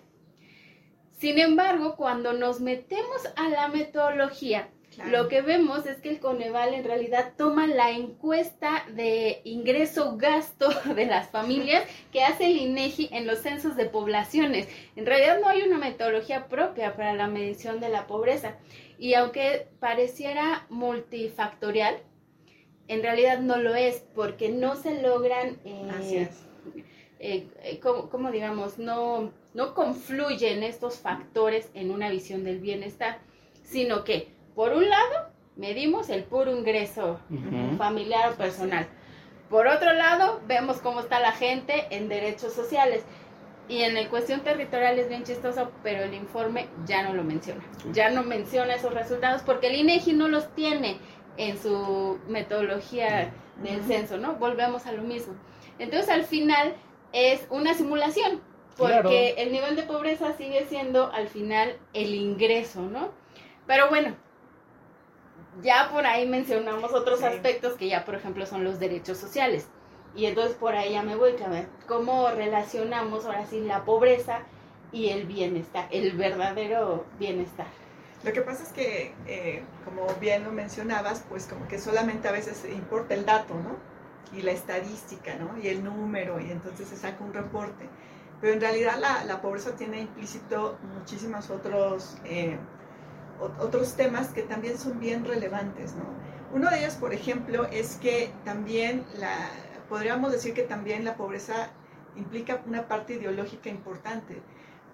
Sin 1.18 1.38
embargo, 1.38 1.96
cuando 1.96 2.32
nos 2.32 2.60
metemos 2.60 3.28
a 3.37 3.48
la 3.48 3.68
metodología, 3.68 4.68
lo 5.10 5.28
que 5.28 5.42
vemos 5.42 5.87
es 5.87 5.98
que 5.98 6.10
el 6.10 6.18
Coneval 6.18 6.75
en 6.75 6.84
realidad 6.84 7.34
toma 7.37 7.66
la 7.66 7.90
encuesta 7.92 8.84
de 8.94 9.40
ingreso-gasto 9.44 10.68
de 10.94 11.06
las 11.06 11.30
familias 11.30 11.84
que 12.12 12.25
hace 12.25 12.46
el 12.46 12.56
INEGI 12.56 13.10
en 13.12 13.26
los 13.26 13.38
censos 13.40 13.76
de 13.76 13.87
poblaciones. 13.87 14.68
En 14.96 15.06
realidad 15.06 15.40
no 15.40 15.48
hay 15.48 15.62
una 15.62 15.78
metodología 15.78 16.48
propia 16.48 16.96
para 16.96 17.14
la 17.14 17.28
medición 17.28 17.80
de 17.80 17.90
la 17.90 18.06
pobreza. 18.06 18.56
Y 18.98 19.14
aunque 19.14 19.68
pareciera 19.78 20.66
multifactorial, 20.68 21.96
en 22.88 23.02
realidad 23.02 23.40
no 23.40 23.56
lo 23.58 23.75
es, 23.75 24.04
porque 24.14 24.48
no 24.48 24.75
se 24.75 25.00
logran, 25.00 25.58
eh, 25.64 26.28
eh, 27.18 27.48
eh 27.62 27.80
como 27.80 28.30
digamos, 28.30 28.78
no 28.78 29.32
no 29.58 29.75
confluyen 29.75 30.62
estos 30.62 30.98
factores 30.98 31.68
en 31.75 31.90
una 31.90 32.10
visión 32.10 32.44
del 32.44 32.60
bienestar, 32.60 33.18
sino 33.64 34.04
que, 34.04 34.32
por 34.54 34.72
un 34.72 34.88
lado, 34.88 35.30
medimos 35.56 36.10
el 36.10 36.22
puro 36.22 36.56
ingreso 36.56 37.18
familiar 37.76 38.32
o 38.32 38.37
personal. 38.37 38.87
Por 39.50 39.66
otro 39.66 39.92
lado, 39.94 40.40
vemos 40.46 40.78
cómo 40.78 41.00
está 41.00 41.18
la 41.18 41.32
gente 41.32 41.87
en 41.90 42.08
derechos 42.08 42.52
sociales. 42.52 43.02
Y 43.68 43.82
en 43.82 43.94
la 43.94 44.08
cuestión 44.08 44.42
territorial 44.42 44.96
es 44.98 45.08
bien 45.08 45.25
chistoso, 45.25 45.72
pero 45.82 46.04
el 46.04 46.14
informe 46.14 46.68
ya 46.87 47.02
no 47.02 47.12
lo 47.12 47.25
menciona. 47.25 47.62
Ya 47.92 48.10
no 48.10 48.22
menciona 48.22 48.76
esos 48.76 48.94
resultados 48.94 49.42
porque 49.42 49.66
el 49.66 49.75
INEGI 49.75 50.12
no 50.12 50.28
los 50.28 50.54
tiene 50.54 50.98
en 51.37 51.58
su 51.58 52.20
metodología 52.28 53.32
del 53.62 53.82
censo, 53.82 54.18
¿no? 54.18 54.34
Volvemos 54.34 54.87
a 54.87 54.92
lo 54.92 55.02
mismo. 55.02 55.34
Entonces, 55.80 56.08
al 56.08 56.25
final 56.25 56.75
es 57.12 57.46
una 57.50 57.74
simulación. 57.74 58.40
Porque 58.76 59.34
el 59.38 59.50
nivel 59.50 59.74
de 59.74 59.82
pobreza 59.82 60.36
sigue 60.36 60.66
siendo 60.68 61.10
al 61.10 61.28
final 61.28 61.76
el 61.94 62.14
ingreso, 62.14 62.82
¿no? 62.82 63.10
Pero 63.66 63.88
bueno, 63.88 64.14
ya 65.62 65.90
por 65.90 66.06
ahí 66.06 66.28
mencionamos 66.28 66.92
otros 66.92 67.24
aspectos 67.24 67.74
que 67.74 67.88
ya, 67.88 68.04
por 68.04 68.14
ejemplo, 68.14 68.46
son 68.46 68.62
los 68.62 68.78
derechos 68.78 69.18
sociales. 69.18 69.68
Y 70.14 70.26
entonces 70.26 70.56
por 70.56 70.76
ahí 70.76 70.92
ya 70.92 71.02
me 71.02 71.16
voy 71.16 71.34
a 71.44 71.48
ver 71.48 71.68
cómo 71.86 72.30
relacionamos 72.30 73.26
ahora 73.26 73.46
sí 73.46 73.60
la 73.60 73.84
pobreza 73.84 74.42
y 74.92 75.08
el 75.08 75.26
bienestar, 75.26 75.88
el 75.90 76.16
verdadero 76.16 77.04
bienestar. 77.18 77.66
Lo 78.24 78.32
que 78.32 78.42
pasa 78.42 78.62
es 78.62 78.72
que, 78.72 79.14
eh, 79.26 79.62
como 79.84 80.06
bien 80.20 80.44
lo 80.44 80.50
mencionabas, 80.50 81.24
pues 81.28 81.46
como 81.46 81.68
que 81.68 81.78
solamente 81.78 82.26
a 82.26 82.32
veces 82.32 82.64
importa 82.64 83.14
el 83.14 83.24
dato, 83.24 83.54
¿no? 83.54 83.76
Y 84.32 84.42
la 84.42 84.52
estadística, 84.52 85.35
¿no? 85.37 85.58
Y 85.58 85.68
el 85.68 85.82
número, 85.82 86.40
y 86.40 86.50
entonces 86.50 86.88
se 86.88 86.97
saca 86.97 87.25
un 87.25 87.32
reporte. 87.32 87.88
Pero 88.40 88.52
en 88.52 88.61
realidad 88.61 88.99
la, 89.00 89.25
la 89.25 89.40
pobreza 89.40 89.75
tiene 89.75 90.00
implícito 90.00 90.78
muchísimos 90.94 91.50
otros, 91.50 92.18
eh, 92.25 92.56
otros 93.58 93.94
temas 93.94 94.28
que 94.28 94.42
también 94.42 94.78
son 94.78 95.00
bien 95.00 95.25
relevantes, 95.25 95.94
¿no? 95.94 96.04
Uno 96.52 96.70
de 96.70 96.78
ellos, 96.78 96.94
por 96.94 97.12
ejemplo, 97.12 97.66
es 97.66 97.97
que 97.97 98.32
también 98.44 99.04
la, 99.18 99.50
podríamos 99.88 100.32
decir 100.32 100.54
que 100.54 100.62
también 100.62 101.04
la 101.04 101.16
pobreza 101.16 101.70
implica 102.16 102.62
una 102.66 102.88
parte 102.88 103.14
ideológica 103.14 103.68
importante, 103.68 104.40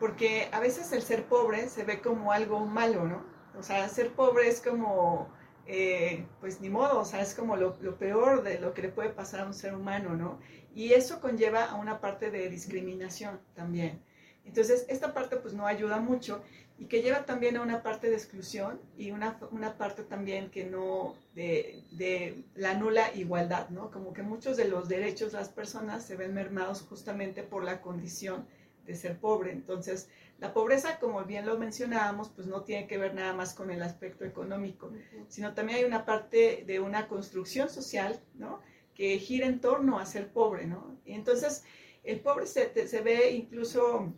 porque 0.01 0.49
a 0.53 0.61
veces 0.61 0.93
el 0.93 1.03
ser 1.03 1.27
pobre 1.27 1.69
se 1.69 1.85
ve 1.85 2.01
como 2.01 2.33
algo 2.33 2.61
malo, 2.61 3.05
¿no? 3.05 3.23
O 3.59 3.63
sea, 3.63 3.89
ser 3.89 4.13
pobre 4.13 4.49
es 4.49 4.61
como, 4.61 5.29
eh, 5.67 6.27
pues 6.41 6.61
ni 6.61 6.69
modo, 6.69 7.01
o 7.01 7.05
sea, 7.05 7.23
es 7.23 7.35
como 7.35 7.57
lo, 7.57 7.77
lo, 7.81 7.97
peor 7.97 8.43
de 8.43 8.59
lo 8.59 8.75
que 8.75 8.83
le 8.83 8.89
puede 8.89 9.11
pasar 9.11 9.41
a 9.41 9.47
un 9.47 9.55
ser 9.55 9.75
humano, 9.75 10.15
¿no? 10.15 10.39
Y 10.75 10.93
eso 10.93 11.21
conlleva 11.21 11.65
a 11.65 11.77
una 11.77 12.01
parte 12.01 12.31
de 12.31 12.49
discriminación 12.49 13.41
también. 13.55 14.03
Entonces, 14.45 14.85
esta 14.89 15.15
parte 15.15 15.37
pues 15.37 15.55
no 15.55 15.67
ayuda 15.67 16.01
mucho 16.01 16.43
y 16.79 16.87
que 16.87 17.03
lleva 17.03 17.25
también 17.25 17.57
a 17.57 17.63
una 17.63 17.83
parte 17.83 18.11
de 18.11 18.17
exclusión 18.17 18.81
y 18.99 19.11
una, 19.11 19.39
una 19.53 19.79
parte 19.79 20.03
también 20.03 20.51
que 20.51 20.65
no, 20.65 21.15
de, 21.35 21.85
de, 21.93 22.45
la 22.55 22.75
nula 22.75 23.15
igualdad, 23.15 23.69
¿no? 23.71 23.91
Como 23.91 24.13
que 24.13 24.23
muchos 24.23 24.57
de 24.57 24.69
los 24.69 24.89
derechos 24.89 25.33
de 25.33 25.39
las 25.39 25.49
personas 25.49 26.05
se 26.05 26.17
ven 26.17 26.35
mermados 26.35 26.83
justamente 26.83 27.43
por 27.43 27.65
la 27.65 27.81
condición 27.81 28.47
de 28.87 28.97
ser 28.97 29.19
pobre. 29.19 29.53
Entonces, 29.53 30.09
la 30.45 30.53
pobreza, 30.53 30.99
como 30.99 31.25
bien 31.25 31.47
lo 31.47 31.57
mencionábamos, 31.57 32.29
pues 32.29 32.47
no 32.47 32.65
tiene 32.65 32.87
que 32.87 32.99
ver 32.99 33.15
nada 33.15 33.33
más 33.33 33.55
con 33.55 33.71
el 33.71 33.83
aspecto 33.83 34.27
económico, 34.27 34.93
sino 35.27 35.55
también 35.55 35.79
hay 35.79 35.85
una 35.85 36.05
parte 36.05 36.65
de 36.67 36.81
una 36.81 37.09
construcción 37.09 37.71
social, 37.71 38.21
¿no? 38.35 38.61
que 38.95 39.19
gira 39.19 39.47
en 39.47 39.59
torno 39.61 39.99
a 39.99 40.05
ser 40.05 40.29
pobre, 40.29 40.67
¿no? 40.67 41.01
Y 41.07 41.15
entonces 41.15 41.65
el 42.03 42.21
pobre 42.21 42.47
se, 42.47 42.87
se 42.87 43.01
ve 43.01 43.31
incluso 43.31 44.13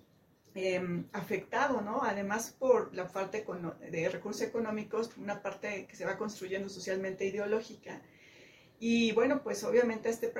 em, 0.57 1.07
afectado, 1.13 1.81
¿no? 1.81 2.03
Además 2.03 2.57
por 2.59 2.93
la 2.93 3.07
falta 3.07 3.39
de 3.39 4.09
recursos 4.09 4.43
económicos, 4.43 5.17
una 5.19 5.41
parte 5.43 5.87
que 5.87 5.95
se 5.95 6.05
va 6.05 6.19
construyendo 6.19 6.69
socialmente 6.69 7.25
ideológica. 7.25 8.03
Y 8.81 9.13
bueno, 9.13 9.45
pues 9.45 9.63
obviamente 9.63 10.09
este, 10.09 10.33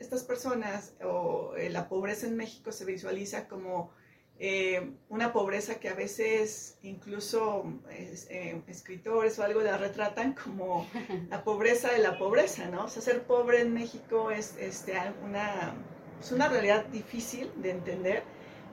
estas 0.00 0.24
personas 0.24 0.96
o 1.00 1.54
eh, 1.56 1.70
la 1.70 1.88
pobreza 1.88 2.26
en 2.26 2.36
México 2.36 2.72
se 2.72 2.84
visualiza 2.84 3.46
como 3.46 3.92
eh, 4.40 4.92
una 5.08 5.32
pobreza 5.32 5.80
que 5.80 5.88
a 5.88 5.94
veces 5.94 6.78
incluso 6.82 7.64
eh, 7.90 8.62
escritores 8.68 9.36
o 9.38 9.42
algo 9.42 9.60
la 9.62 9.76
retratan 9.76 10.32
como 10.32 10.86
la 11.28 11.42
pobreza 11.42 11.90
de 11.90 11.98
la 11.98 12.16
pobreza, 12.18 12.66
¿no? 12.66 12.84
O 12.84 12.88
sea, 12.88 13.02
ser 13.02 13.24
pobre 13.24 13.62
en 13.62 13.74
México 13.74 14.30
es 14.30 14.56
este, 14.58 14.94
una, 15.24 15.74
es 16.20 16.30
una 16.30 16.48
realidad 16.48 16.84
difícil 16.86 17.50
de 17.56 17.72
entender, 17.72 18.22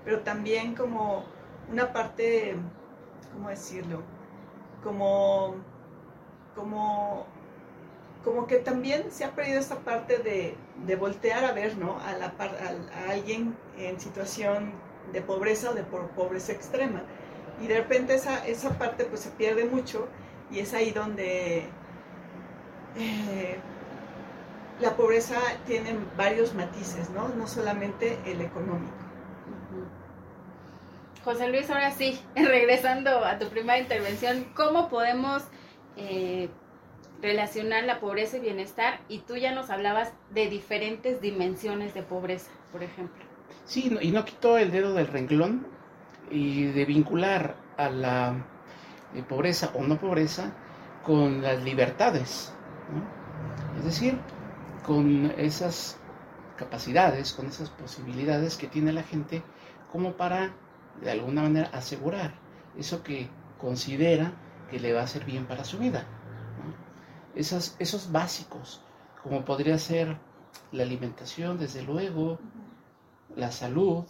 pero 0.04 0.20
también 0.20 0.76
como 0.76 1.26
una 1.72 1.92
parte, 1.92 2.56
¿cómo 3.34 3.50
decirlo? 3.50 4.04
Como, 4.84 5.56
como, 6.54 7.26
como 8.24 8.46
que 8.46 8.58
también 8.58 9.12
se 9.12 9.24
ha 9.26 9.34
perdido 9.34 9.60
esta 9.60 9.80
parte 9.80 10.20
de, 10.20 10.56
de 10.86 10.96
voltear 10.96 11.44
a 11.44 11.54
ver, 11.54 11.76
¿no? 11.76 12.00
A, 12.02 12.14
la, 12.14 12.36
a 12.38 13.10
alguien 13.10 13.58
en 13.80 14.00
situación 14.00 14.86
de 15.12 15.22
pobreza 15.22 15.72
o 15.72 15.74
de 15.74 15.84
pobreza 15.84 16.52
extrema. 16.52 17.04
Y 17.62 17.68
de 17.68 17.78
repente 17.78 18.16
esa, 18.16 18.46
esa 18.46 18.78
parte 18.78 19.06
pues 19.06 19.22
se 19.22 19.30
pierde 19.32 19.66
mucho 19.66 20.08
y 20.52 20.60
es 20.60 20.74
ahí 20.74 20.92
donde 20.92 21.68
eh, 22.98 23.58
la 24.82 24.96
pobreza 24.96 25.38
tiene 25.66 25.96
varios 26.18 26.54
matices, 26.54 27.10
¿no? 27.12 27.30
No 27.30 27.48
solamente 27.48 28.18
el 28.26 28.42
económico. 28.42 28.94
José 31.24 31.48
Luis, 31.48 31.70
ahora 31.70 31.92
sí, 31.92 32.22
regresando 32.36 33.26
a 33.26 33.40
tu 33.40 33.48
primera 33.50 33.80
intervención, 33.80 34.46
¿cómo 34.54 34.90
podemos 34.90 35.44
eh, 35.98 36.50
relacionar 37.22 37.84
la 37.86 38.00
pobreza 38.00 38.38
y 38.38 38.42
bienestar 38.42 39.00
y 39.08 39.20
tú 39.20 39.36
ya 39.36 39.52
nos 39.52 39.70
hablabas 39.70 40.14
de 40.32 40.48
diferentes 40.50 41.22
dimensiones 41.22 41.94
de 41.94 42.04
pobreza, 42.04 42.52
por 42.72 42.84
ejemplo. 42.84 43.25
Sí, 43.66 43.98
y 44.02 44.12
no 44.12 44.25
quitó 44.25 44.58
el 44.58 44.72
dedo 44.72 44.94
del 44.94 45.08
renglón 45.08 45.66
y 46.30 46.66
de 46.66 46.86
vincular 46.86 47.56
a 47.78 47.90
la 47.90 48.46
eh, 49.14 49.24
pobreza 49.24 49.72
o 49.74 49.84
no 49.84 50.00
pobreza 50.00 50.52
con 51.04 51.42
las 51.42 51.64
libertades, 51.64 52.52
es 53.78 53.86
decir, 53.86 54.18
con 54.84 55.32
esas 55.38 55.98
capacidades, 56.58 57.34
con 57.34 57.48
esas 57.48 57.70
posibilidades 57.70 58.58
que 58.58 58.68
tiene 58.68 58.92
la 58.92 59.04
gente 59.04 59.44
como 59.92 60.14
para 60.14 60.54
de 61.02 61.12
alguna 61.12 61.44
manera 61.44 61.70
asegurar 61.74 62.34
eso 62.78 63.04
que 63.04 63.30
considera 63.58 64.34
que 64.70 64.80
le 64.80 64.94
va 64.94 65.02
a 65.02 65.04
hacer 65.04 65.25
bien 65.25 65.46
para 65.46 65.64
su 65.64 65.78
vida. 65.78 66.06
esos 67.36 68.12
básicos, 68.12 68.82
como 69.22 69.46
podría 69.46 69.78
ser 69.78 70.18
la 70.72 70.84
alimentación, 70.84 71.58
desde 71.58 71.84
luego, 71.84 72.40
la 73.36 73.51
salud. 73.51 74.06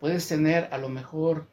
Puedes 0.00 0.28
tener 0.28 0.68
a 0.72 0.78
lo 0.78 0.88
mejor 0.88 1.48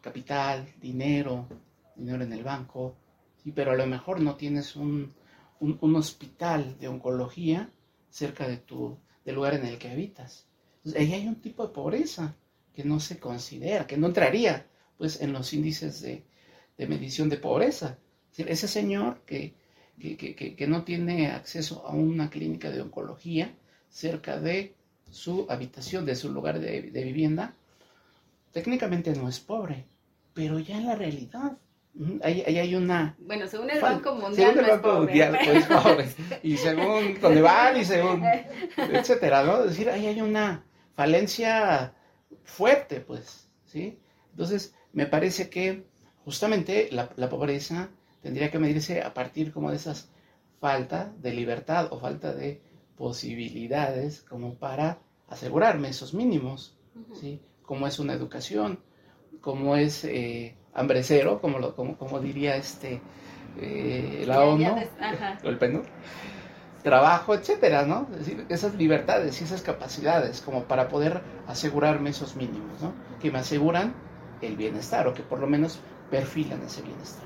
capital, 0.00 0.66
dinero, 0.80 1.48
dinero 1.96 2.22
en 2.24 2.32
el 2.32 2.44
banco, 2.44 2.96
¿sí? 3.42 3.52
pero 3.52 3.72
a 3.72 3.76
lo 3.76 3.86
mejor 3.86 4.20
no 4.20 4.36
tienes 4.36 4.76
un, 4.76 5.14
un, 5.60 5.96
hospital 5.96 6.76
de 6.78 6.88
oncología 6.88 7.70
cerca 8.10 8.46
de 8.46 8.58
tu, 8.58 8.98
del 9.24 9.36
lugar 9.36 9.54
en 9.54 9.64
el 9.64 9.78
que 9.78 9.90
habitas. 9.90 10.46
Entonces, 10.78 11.00
ahí 11.00 11.12
hay 11.14 11.26
un 11.26 11.40
tipo 11.40 11.66
de 11.66 11.72
pobreza 11.72 12.36
que 12.74 12.84
no 12.84 13.00
se 13.00 13.18
considera, 13.18 13.86
que 13.86 13.96
no 13.96 14.08
entraría 14.08 14.66
pues 14.98 15.20
en 15.20 15.32
los 15.32 15.52
índices 15.52 16.00
de, 16.02 16.24
de 16.76 16.86
medición 16.86 17.28
de 17.28 17.38
pobreza. 17.38 17.98
ese 18.36 18.68
señor 18.68 19.22
que, 19.24 19.54
que, 19.98 20.16
que, 20.16 20.56
que, 20.56 20.66
no 20.66 20.84
tiene 20.84 21.28
acceso 21.28 21.86
a 21.86 21.92
una 21.92 22.30
clínica 22.30 22.70
de 22.70 22.82
oncología 22.82 23.54
cerca 23.88 24.40
de 24.40 24.74
su 25.14 25.46
habitación, 25.48 26.04
de 26.04 26.16
su 26.16 26.32
lugar 26.32 26.58
de, 26.58 26.82
de 26.82 27.04
vivienda, 27.04 27.54
técnicamente 28.52 29.14
no 29.14 29.28
es 29.28 29.40
pobre, 29.40 29.86
pero 30.34 30.58
ya 30.58 30.76
en 30.76 30.86
la 30.86 30.96
realidad 30.96 31.56
Ahí, 32.24 32.42
hay 32.42 32.74
una... 32.74 33.14
Bueno, 33.20 33.46
según 33.46 33.70
el 33.70 33.80
Banco 33.80 34.16
Mundial. 34.16 34.34
Según 34.34 34.64
el 34.64 34.70
Banco 34.72 34.94
Mundial, 34.94 35.38
pues 35.44 35.66
pobre. 35.66 36.08
Y 36.42 36.56
según 36.56 37.14
donde 37.20 37.40
van 37.40 37.76
y 37.76 37.84
según... 37.84 38.24
etcétera, 38.76 39.44
¿no? 39.44 39.60
Es 39.60 39.70
decir, 39.70 39.88
ahí 39.88 40.08
hay 40.08 40.20
una 40.20 40.64
falencia 40.96 41.94
fuerte, 42.42 43.00
pues, 43.00 43.48
¿sí? 43.66 44.00
Entonces, 44.32 44.74
me 44.92 45.06
parece 45.06 45.48
que 45.48 45.84
justamente 46.24 46.88
la, 46.90 47.10
la 47.14 47.28
pobreza 47.28 47.90
tendría 48.22 48.50
que 48.50 48.58
medirse 48.58 49.00
a 49.00 49.14
partir 49.14 49.52
como 49.52 49.70
de 49.70 49.76
esas 49.76 50.10
falta 50.60 51.12
de 51.18 51.32
libertad 51.32 51.88
o 51.92 52.00
falta 52.00 52.32
de 52.32 52.60
posibilidades 52.96 54.22
como 54.22 54.54
para 54.54 54.98
asegurarme 55.28 55.88
esos 55.88 56.14
mínimos, 56.14 56.76
¿sí? 57.20 57.40
Como 57.62 57.86
es 57.86 57.98
una 57.98 58.12
educación, 58.12 58.80
como 59.40 59.76
es... 59.76 60.04
Eh, 60.04 60.56
hambre 60.74 61.02
cero, 61.02 61.38
como, 61.40 61.58
lo, 61.58 61.74
como, 61.74 61.96
como 61.96 62.20
diría 62.20 62.56
este, 62.56 63.00
eh, 63.60 64.24
la 64.26 64.44
ONU, 64.44 64.76
el 65.42 65.58
PNUD, 65.58 65.84
trabajo, 66.82 67.34
etcétera, 67.34 67.86
¿no? 67.86 68.08
Es 68.12 68.18
decir, 68.18 68.46
esas 68.48 68.74
libertades 68.74 69.40
y 69.40 69.44
esas 69.44 69.62
capacidades 69.62 70.40
como 70.40 70.64
para 70.64 70.88
poder 70.88 71.22
asegurarme 71.46 72.10
esos 72.10 72.36
mínimos, 72.36 72.82
¿no? 72.82 72.92
Que 73.20 73.30
me 73.30 73.38
aseguran 73.38 73.94
el 74.42 74.56
bienestar 74.56 75.06
o 75.08 75.14
que 75.14 75.22
por 75.22 75.38
lo 75.38 75.46
menos 75.46 75.78
perfilan 76.10 76.62
ese 76.62 76.82
bienestar. 76.82 77.24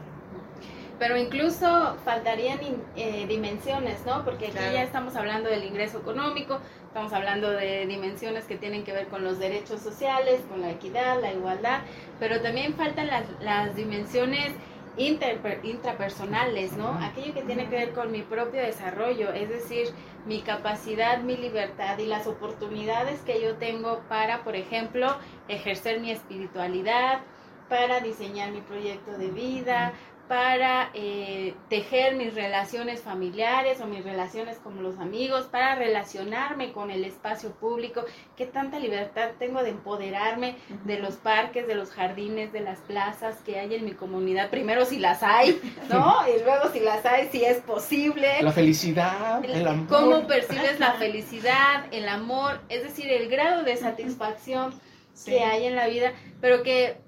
Pero 0.98 1.16
incluso 1.16 1.96
faltarían 2.04 2.58
eh, 2.96 3.26
dimensiones, 3.28 4.04
¿no? 4.04 4.24
Porque 4.24 4.46
aquí 4.46 4.56
ya 4.56 4.82
estamos 4.82 5.14
hablando 5.14 5.48
del 5.48 5.64
ingreso 5.64 5.98
económico, 5.98 6.58
estamos 6.86 7.12
hablando 7.12 7.50
de 7.50 7.86
dimensiones 7.86 8.44
que 8.44 8.56
tienen 8.56 8.82
que 8.82 8.92
ver 8.92 9.06
con 9.06 9.22
los 9.22 9.38
derechos 9.38 9.80
sociales, 9.80 10.40
con 10.48 10.60
la 10.60 10.70
equidad, 10.70 11.20
la 11.20 11.32
igualdad, 11.32 11.80
pero 12.18 12.40
también 12.40 12.74
faltan 12.74 13.06
las, 13.06 13.24
las 13.40 13.76
dimensiones 13.76 14.52
intrapersonales, 14.98 16.72
¿no? 16.76 16.98
Aquello 17.00 17.32
que 17.32 17.42
tiene 17.42 17.68
que 17.68 17.76
ver 17.76 17.92
con 17.92 18.10
mi 18.10 18.22
propio 18.22 18.60
desarrollo, 18.60 19.32
es 19.32 19.48
decir, 19.48 19.88
mi 20.26 20.40
capacidad, 20.40 21.20
mi 21.20 21.36
libertad 21.36 21.98
y 21.98 22.06
las 22.06 22.26
oportunidades 22.26 23.20
que 23.20 23.40
yo 23.40 23.54
tengo 23.56 24.00
para, 24.08 24.42
por 24.42 24.56
ejemplo, 24.56 25.16
ejercer 25.46 26.00
mi 26.00 26.10
espiritualidad, 26.10 27.20
para 27.68 28.00
diseñar 28.00 28.50
mi 28.50 28.60
proyecto 28.60 29.12
de 29.18 29.28
vida, 29.28 29.92
para 30.28 30.90
eh, 30.92 31.54
tejer 31.70 32.14
mis 32.14 32.34
relaciones 32.34 33.00
familiares 33.00 33.80
o 33.80 33.86
mis 33.86 34.04
relaciones 34.04 34.58
con 34.58 34.82
los 34.82 34.98
amigos, 34.98 35.46
para 35.46 35.74
relacionarme 35.74 36.72
con 36.72 36.90
el 36.90 37.04
espacio 37.04 37.52
público, 37.52 38.04
qué 38.36 38.46
tanta 38.46 38.78
libertad 38.78 39.30
tengo 39.38 39.62
de 39.62 39.70
empoderarme 39.70 40.56
de 40.84 40.98
los 40.98 41.14
parques, 41.14 41.66
de 41.66 41.74
los 41.74 41.90
jardines, 41.90 42.52
de 42.52 42.60
las 42.60 42.78
plazas 42.80 43.38
que 43.44 43.58
hay 43.58 43.74
en 43.74 43.84
mi 43.84 43.92
comunidad, 43.92 44.50
primero 44.50 44.84
si 44.84 44.98
las 44.98 45.22
hay, 45.22 45.60
¿no? 45.90 46.16
Y 46.28 46.44
luego 46.44 46.70
si 46.72 46.80
las 46.80 47.04
hay, 47.06 47.28
si 47.28 47.44
es 47.44 47.58
posible. 47.58 48.42
La 48.42 48.52
felicidad, 48.52 49.42
el 49.44 49.66
amor. 49.66 49.88
¿Cómo 49.88 50.26
percibes 50.26 50.78
la 50.78 50.92
felicidad, 50.98 51.86
el 51.90 52.08
amor? 52.08 52.60
Es 52.68 52.82
decir, 52.82 53.10
el 53.10 53.28
grado 53.28 53.62
de 53.64 53.76
satisfacción 53.76 54.78
que 55.24 55.40
hay 55.40 55.66
en 55.66 55.74
la 55.74 55.88
vida, 55.88 56.12
pero 56.40 56.62
que 56.62 56.98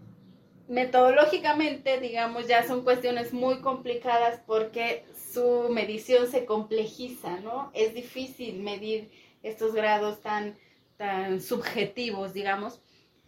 metodológicamente, 0.71 1.99
digamos, 1.99 2.47
ya 2.47 2.63
son 2.63 2.85
cuestiones 2.85 3.33
muy 3.33 3.61
complicadas 3.61 4.41
porque 4.47 5.05
su 5.33 5.69
medición 5.69 6.29
se 6.29 6.47
complejiza, 6.47 7.41
¿no? 7.41 7.73
Es 7.75 7.93
difícil 7.93 8.63
medir 8.63 9.11
estos 9.43 9.75
grados 9.75 10.21
tan, 10.21 10.55
tan 10.97 11.41
subjetivos, 11.41 12.33
digamos, 12.33 12.81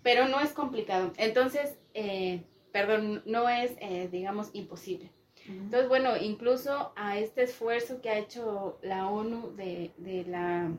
pero 0.04 0.28
no 0.28 0.40
es 0.40 0.52
complicado. 0.52 1.12
Entonces, 1.16 1.76
eh, 1.94 2.44
perdón, 2.70 3.24
no 3.26 3.48
es, 3.48 3.72
eh, 3.80 4.08
digamos, 4.10 4.50
imposible. 4.52 5.10
Entonces, 5.48 5.88
bueno, 5.88 6.16
incluso 6.16 6.92
a 6.94 7.18
este 7.18 7.42
esfuerzo 7.42 8.00
que 8.00 8.10
ha 8.10 8.18
hecho 8.18 8.78
la 8.82 9.08
ONU 9.08 9.56
de, 9.56 9.90
de 9.96 10.24
la, 10.26 10.70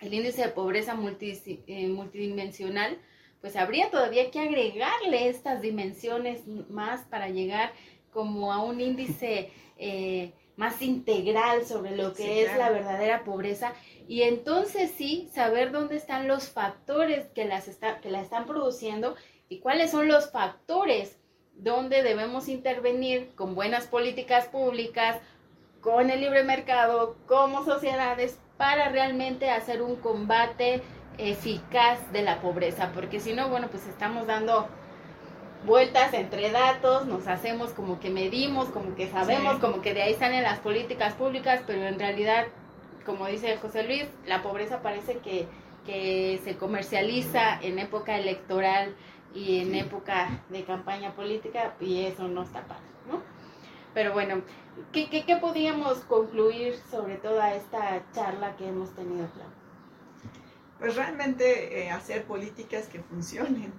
el 0.00 0.14
índice 0.14 0.42
de 0.42 0.50
pobreza 0.50 0.96
eh, 1.66 1.88
multidimensional, 1.88 2.96
pues 3.40 3.56
habría 3.56 3.90
todavía 3.90 4.30
que 4.30 4.40
agregarle 4.40 5.28
estas 5.28 5.62
dimensiones 5.62 6.46
más 6.68 7.02
para 7.06 7.28
llegar 7.28 7.72
como 8.12 8.52
a 8.52 8.62
un 8.62 8.80
índice 8.80 9.50
eh, 9.78 10.32
más 10.56 10.82
integral 10.82 11.64
sobre 11.64 11.96
lo 11.96 12.12
que 12.12 12.42
es 12.42 12.56
la 12.56 12.70
verdadera 12.70 13.24
pobreza. 13.24 13.72
Y 14.06 14.22
entonces 14.22 14.90
sí 14.90 15.30
saber 15.32 15.72
dónde 15.72 15.96
están 15.96 16.28
los 16.28 16.50
factores 16.50 17.26
que, 17.28 17.46
las 17.46 17.66
está, 17.66 18.00
que 18.00 18.10
la 18.10 18.20
están 18.20 18.44
produciendo 18.44 19.16
y 19.48 19.60
cuáles 19.60 19.90
son 19.90 20.08
los 20.08 20.30
factores 20.30 21.18
donde 21.54 22.02
debemos 22.02 22.48
intervenir 22.48 23.34
con 23.34 23.54
buenas 23.54 23.86
políticas 23.86 24.46
públicas, 24.46 25.18
con 25.80 26.10
el 26.10 26.20
libre 26.20 26.42
mercado, 26.44 27.16
como 27.26 27.64
sociedades, 27.64 28.38
para 28.56 28.90
realmente 28.90 29.50
hacer 29.50 29.80
un 29.80 29.96
combate 29.96 30.82
eficaz 31.20 32.12
de 32.12 32.22
la 32.22 32.40
pobreza, 32.40 32.90
porque 32.94 33.20
si 33.20 33.34
no, 33.34 33.48
bueno, 33.48 33.68
pues 33.68 33.86
estamos 33.86 34.26
dando 34.26 34.68
vueltas 35.66 36.14
entre 36.14 36.50
datos, 36.50 37.06
nos 37.06 37.26
hacemos 37.26 37.70
como 37.72 38.00
que 38.00 38.10
medimos, 38.10 38.68
como 38.70 38.94
que 38.94 39.08
sabemos, 39.08 39.58
como 39.58 39.82
que 39.82 39.92
de 39.92 40.02
ahí 40.02 40.14
salen 40.14 40.42
las 40.42 40.58
políticas 40.60 41.14
públicas, 41.14 41.62
pero 41.66 41.86
en 41.86 41.98
realidad, 41.98 42.46
como 43.04 43.26
dice 43.26 43.56
José 43.58 43.82
Luis, 43.84 44.06
la 44.26 44.42
pobreza 44.42 44.80
parece 44.80 45.18
que, 45.18 45.46
que 45.84 46.40
se 46.44 46.56
comercializa 46.56 47.60
en 47.60 47.78
época 47.78 48.16
electoral 48.16 48.94
y 49.34 49.60
en 49.60 49.74
época 49.74 50.42
de 50.48 50.64
campaña 50.64 51.12
política 51.12 51.74
y 51.80 52.06
eso 52.06 52.26
no 52.26 52.42
está 52.42 52.62
padre, 52.62 52.82
¿no? 53.08 53.22
Pero 53.92 54.12
bueno, 54.12 54.42
¿qué, 54.92 55.10
qué, 55.10 55.24
qué 55.24 55.36
podríamos 55.36 55.98
concluir 56.00 56.76
sobre 56.90 57.16
toda 57.16 57.54
esta 57.54 58.02
charla 58.12 58.56
que 58.56 58.68
hemos 58.68 58.90
tenido, 58.94 59.28
Clau? 59.28 59.59
Pues 60.80 60.96
realmente 60.96 61.82
eh, 61.82 61.90
hacer 61.90 62.24
políticas 62.24 62.86
que 62.86 63.00
funcionen 63.00 63.72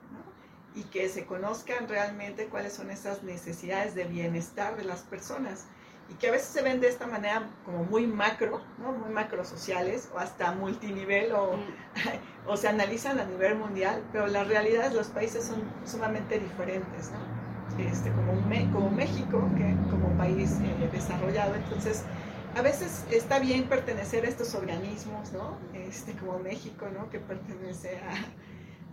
y 0.75 0.83
que 0.83 1.09
se 1.09 1.25
conozcan 1.25 1.89
realmente 1.89 2.45
cuáles 2.45 2.71
son 2.73 2.91
esas 2.91 3.23
necesidades 3.23 3.93
de 3.95 4.05
bienestar 4.05 4.77
de 4.77 4.85
las 4.85 5.01
personas 5.01 5.65
y 6.09 6.13
que 6.13 6.27
a 6.27 6.31
veces 6.31 6.47
se 6.47 6.61
ven 6.61 6.79
de 6.79 6.87
esta 6.87 7.07
manera 7.07 7.49
como 7.65 7.83
muy 7.83 8.05
macro, 8.07 8.61
¿no? 8.77 8.91
muy 8.93 9.09
macro 9.09 9.43
sociales 9.43 10.09
o 10.13 10.19
hasta 10.19 10.51
multinivel 10.53 11.33
o, 11.33 11.57
mm. 11.57 12.47
o 12.47 12.55
se 12.55 12.67
analizan 12.67 13.19
a 13.19 13.25
nivel 13.25 13.55
mundial, 13.55 14.03
pero 14.11 14.27
las 14.27 14.47
realidades 14.47 14.91
de 14.91 14.97
los 14.97 15.07
países 15.07 15.43
son 15.43 15.63
sumamente 15.85 16.39
diferentes, 16.39 17.11
¿no? 17.11 17.41
este, 17.79 18.11
como, 18.11 18.33
como 18.73 18.91
México, 18.91 19.49
que 19.57 19.75
como 19.89 20.09
país 20.17 20.57
eh, 20.61 20.89
desarrollado, 20.91 21.55
entonces 21.55 22.03
a 22.55 22.61
veces 22.61 23.05
está 23.11 23.39
bien 23.39 23.67
pertenecer 23.67 24.25
a 24.25 24.29
estos 24.29 24.53
organismos, 24.55 25.31
¿no? 25.31 25.57
Este, 25.73 26.13
como 26.13 26.39
México, 26.39 26.87
¿no? 26.93 27.09
Que 27.09 27.19
pertenece 27.19 27.97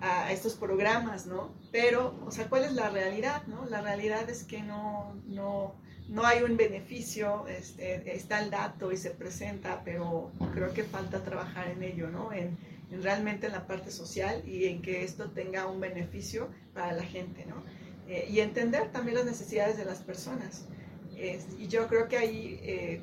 a, 0.01 0.27
a, 0.27 0.33
estos 0.33 0.55
programas, 0.55 1.27
¿no? 1.27 1.53
Pero, 1.73 2.19
o 2.27 2.31
sea, 2.31 2.49
¿cuál 2.49 2.65
es 2.65 2.73
la 2.73 2.91
realidad, 2.91 3.47
no? 3.47 3.67
La 3.67 3.81
realidad 3.81 4.29
es 4.31 4.45
que 4.45 4.63
no, 4.63 5.15
no, 5.27 5.75
no 6.09 6.25
hay 6.25 6.43
un 6.43 6.57
beneficio, 6.57 7.47
este, 7.49 8.15
está 8.15 8.41
el 8.41 8.51
dato 8.51 8.93
y 8.93 8.97
se 8.97 9.11
presenta, 9.11 9.83
pero 9.85 10.33
creo 10.55 10.73
que 10.73 10.85
falta 10.85 11.23
trabajar 11.23 11.69
en 11.69 11.83
ello, 11.83 12.09
¿no? 12.09 12.33
En, 12.33 12.57
realmente 13.03 13.49
en 13.49 13.53
la 13.53 13.67
parte 13.67 13.91
social 13.91 14.43
y 14.49 14.65
en 14.65 14.81
que 14.81 15.05
esto 15.05 15.31
tenga 15.33 15.67
un 15.67 15.79
beneficio 15.79 16.49
para 16.73 16.93
la 16.93 17.03
gente, 17.03 17.45
¿no? 17.45 17.63
Eh, 18.09 18.27
y 18.31 18.41
entender 18.41 18.91
también 18.93 19.19
las 19.19 19.27
necesidades 19.27 19.77
de 19.77 19.85
las 19.85 19.99
personas. 19.99 20.67
y 21.15 21.67
yo 21.67 21.89
creo 21.89 22.09
que 22.09 22.17
ahí, 22.17 22.61
eh, 22.63 23.03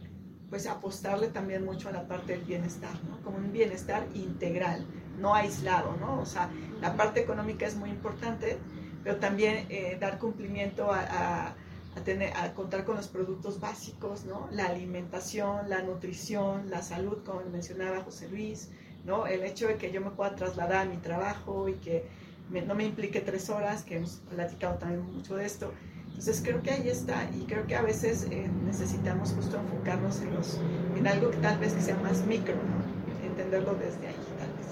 pues 0.55 0.67
apostarle 0.67 1.27
también 1.27 1.65
mucho 1.65 1.89
a 1.89 1.91
la 1.91 2.07
parte 2.07 2.31
del 2.31 2.45
bienestar, 2.45 2.93
¿no? 3.09 3.21
Como 3.23 3.35
un 3.35 3.51
bienestar 3.51 4.07
integral, 4.13 4.85
no 5.19 5.35
aislado, 5.35 5.97
¿no? 5.99 6.21
O 6.21 6.25
sea, 6.25 6.49
la 6.79 6.95
parte 6.95 7.19
económica 7.19 7.67
es 7.67 7.75
muy 7.75 7.89
importante, 7.89 8.57
pero 9.03 9.17
también 9.17 9.65
eh, 9.67 9.97
dar 9.99 10.17
cumplimiento 10.17 10.93
a 10.93 11.53
a, 11.97 12.01
tener, 12.05 12.31
a 12.37 12.53
contar 12.53 12.85
con 12.85 12.95
los 12.95 13.09
productos 13.09 13.59
básicos, 13.59 14.23
¿no? 14.23 14.47
La 14.49 14.67
alimentación, 14.67 15.69
la 15.69 15.81
nutrición, 15.81 16.69
la 16.69 16.81
salud, 16.81 17.17
como 17.25 17.41
mencionaba 17.51 18.01
José 18.01 18.29
Luis, 18.29 18.69
¿no? 19.03 19.27
El 19.27 19.43
hecho 19.43 19.67
de 19.67 19.75
que 19.75 19.91
yo 19.91 19.99
me 19.99 20.11
pueda 20.11 20.35
trasladar 20.35 20.87
a 20.87 20.89
mi 20.89 20.95
trabajo 20.95 21.67
y 21.67 21.73
que 21.73 22.05
no 22.49 22.75
me 22.75 22.85
implique 22.85 23.19
tres 23.19 23.49
horas, 23.49 23.83
que 23.83 23.97
hemos 23.97 24.21
platicado 24.29 24.77
también 24.77 25.01
mucho 25.01 25.35
de 25.35 25.45
esto. 25.45 25.73
Entonces 26.17 26.41
creo 26.43 26.63
que 26.63 26.71
ahí 26.71 26.87
está 26.89 27.29
y 27.35 27.45
creo 27.45 27.67
que 27.67 27.75
a 27.75 27.81
veces 27.81 28.25
eh, 28.31 28.49
necesitamos 28.65 29.33
justo 29.33 29.57
enfocarnos 29.57 30.21
en, 30.21 30.33
los, 30.33 30.59
en 30.97 31.05
algo 31.05 31.29
que 31.29 31.37
tal 31.37 31.59
vez 31.59 31.73
que 31.73 31.81
sea 31.81 31.97
más 31.97 32.25
micro, 32.25 32.55
¿no? 32.55 33.27
entenderlo 33.27 33.73
desde 33.73 34.07
ahí 34.07 34.15
tal 34.39 34.47
vez. 34.55 34.67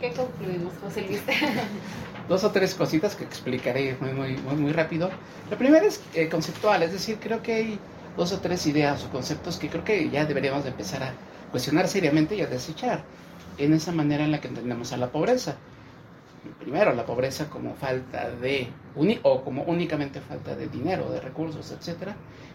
¿Qué 0.00 0.12
concluimos, 0.12 0.72
José 0.82 1.02
Luis? 1.02 1.22
dos 2.28 2.42
o 2.42 2.50
tres 2.50 2.74
cositas 2.74 3.14
que 3.14 3.24
explicaré 3.24 3.96
muy, 4.00 4.12
muy, 4.12 4.36
muy, 4.56 4.72
rápido. 4.72 5.08
La 5.50 5.56
primera 5.56 5.86
es 5.86 6.00
eh, 6.14 6.28
conceptual, 6.28 6.82
es 6.82 6.92
decir, 6.92 7.18
creo 7.20 7.40
que 7.40 7.54
hay 7.54 7.78
dos 8.16 8.32
o 8.32 8.40
tres 8.40 8.66
ideas 8.66 9.04
o 9.04 9.10
conceptos 9.10 9.56
que 9.56 9.68
creo 9.68 9.84
que 9.84 10.10
ya 10.10 10.26
deberíamos 10.26 10.66
empezar 10.66 11.04
a 11.04 11.14
cuestionar 11.52 11.86
seriamente 11.86 12.34
y 12.34 12.42
a 12.42 12.48
desechar 12.48 13.04
en 13.56 13.72
esa 13.72 13.92
manera 13.92 14.24
en 14.24 14.32
la 14.32 14.40
que 14.40 14.48
entendemos 14.48 14.92
a 14.92 14.96
la 14.96 15.12
pobreza. 15.12 15.56
Primero, 16.58 16.94
la 16.94 17.04
pobreza 17.04 17.48
como 17.48 17.74
falta 17.74 18.30
de, 18.30 18.68
o 19.22 19.44
como 19.44 19.62
únicamente 19.64 20.20
falta 20.20 20.54
de 20.54 20.68
dinero, 20.68 21.10
de 21.10 21.20
recursos, 21.20 21.70
etc. 21.70 22.12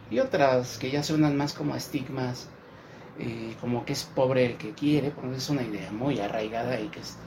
Y 0.10 0.20
otras 0.20 0.78
que 0.78 0.92
ya 0.92 1.04
suenan 1.04 1.38
más 1.38 1.54
como 1.54 1.76
estigmas, 1.76 2.50
eh, 3.20 3.56
como 3.62 3.86
que 3.86 3.94
es 3.94 4.04
pobre 4.04 4.46
el 4.46 4.58
que 4.58 4.72
quiere, 4.72 5.12
porque 5.12 5.38
es 5.38 5.50
una 5.50 5.64
idea 5.64 5.92
muy 5.92 6.20
arraigada 6.20 6.80
y 6.80 6.88
que 6.88 7.00
es 7.00 7.18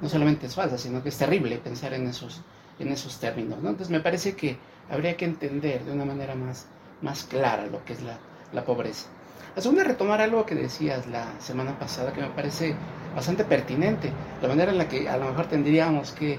no 0.00 0.08
solamente 0.08 0.46
es 0.46 0.54
falsa, 0.54 0.78
sino 0.78 1.02
que 1.02 1.08
es 1.08 1.18
terrible 1.18 1.58
pensar 1.58 1.94
en 1.94 2.06
esos, 2.06 2.42
en 2.78 2.88
esos 2.88 3.18
términos. 3.18 3.60
¿no? 3.62 3.70
Entonces 3.70 3.90
me 3.90 4.00
parece 4.00 4.36
que 4.36 4.56
habría 4.90 5.16
que 5.16 5.24
entender 5.24 5.84
de 5.84 5.92
una 5.92 6.04
manera 6.04 6.34
más, 6.34 6.66
más 7.02 7.24
clara 7.24 7.66
lo 7.66 7.84
que 7.84 7.94
es 7.94 8.02
la, 8.02 8.18
la 8.52 8.64
pobreza. 8.64 9.08
Segunda, 9.56 9.84
retomar 9.84 10.20
algo 10.20 10.46
que 10.46 10.54
decías 10.54 11.06
la 11.06 11.40
semana 11.40 11.78
pasada, 11.78 12.12
que 12.12 12.20
me 12.20 12.30
parece 12.30 12.76
bastante 13.14 13.44
pertinente. 13.44 14.12
La 14.40 14.48
manera 14.48 14.70
en 14.70 14.78
la 14.78 14.88
que 14.88 15.08
a 15.08 15.16
lo 15.16 15.26
mejor 15.26 15.46
tendríamos 15.46 16.12
que 16.12 16.38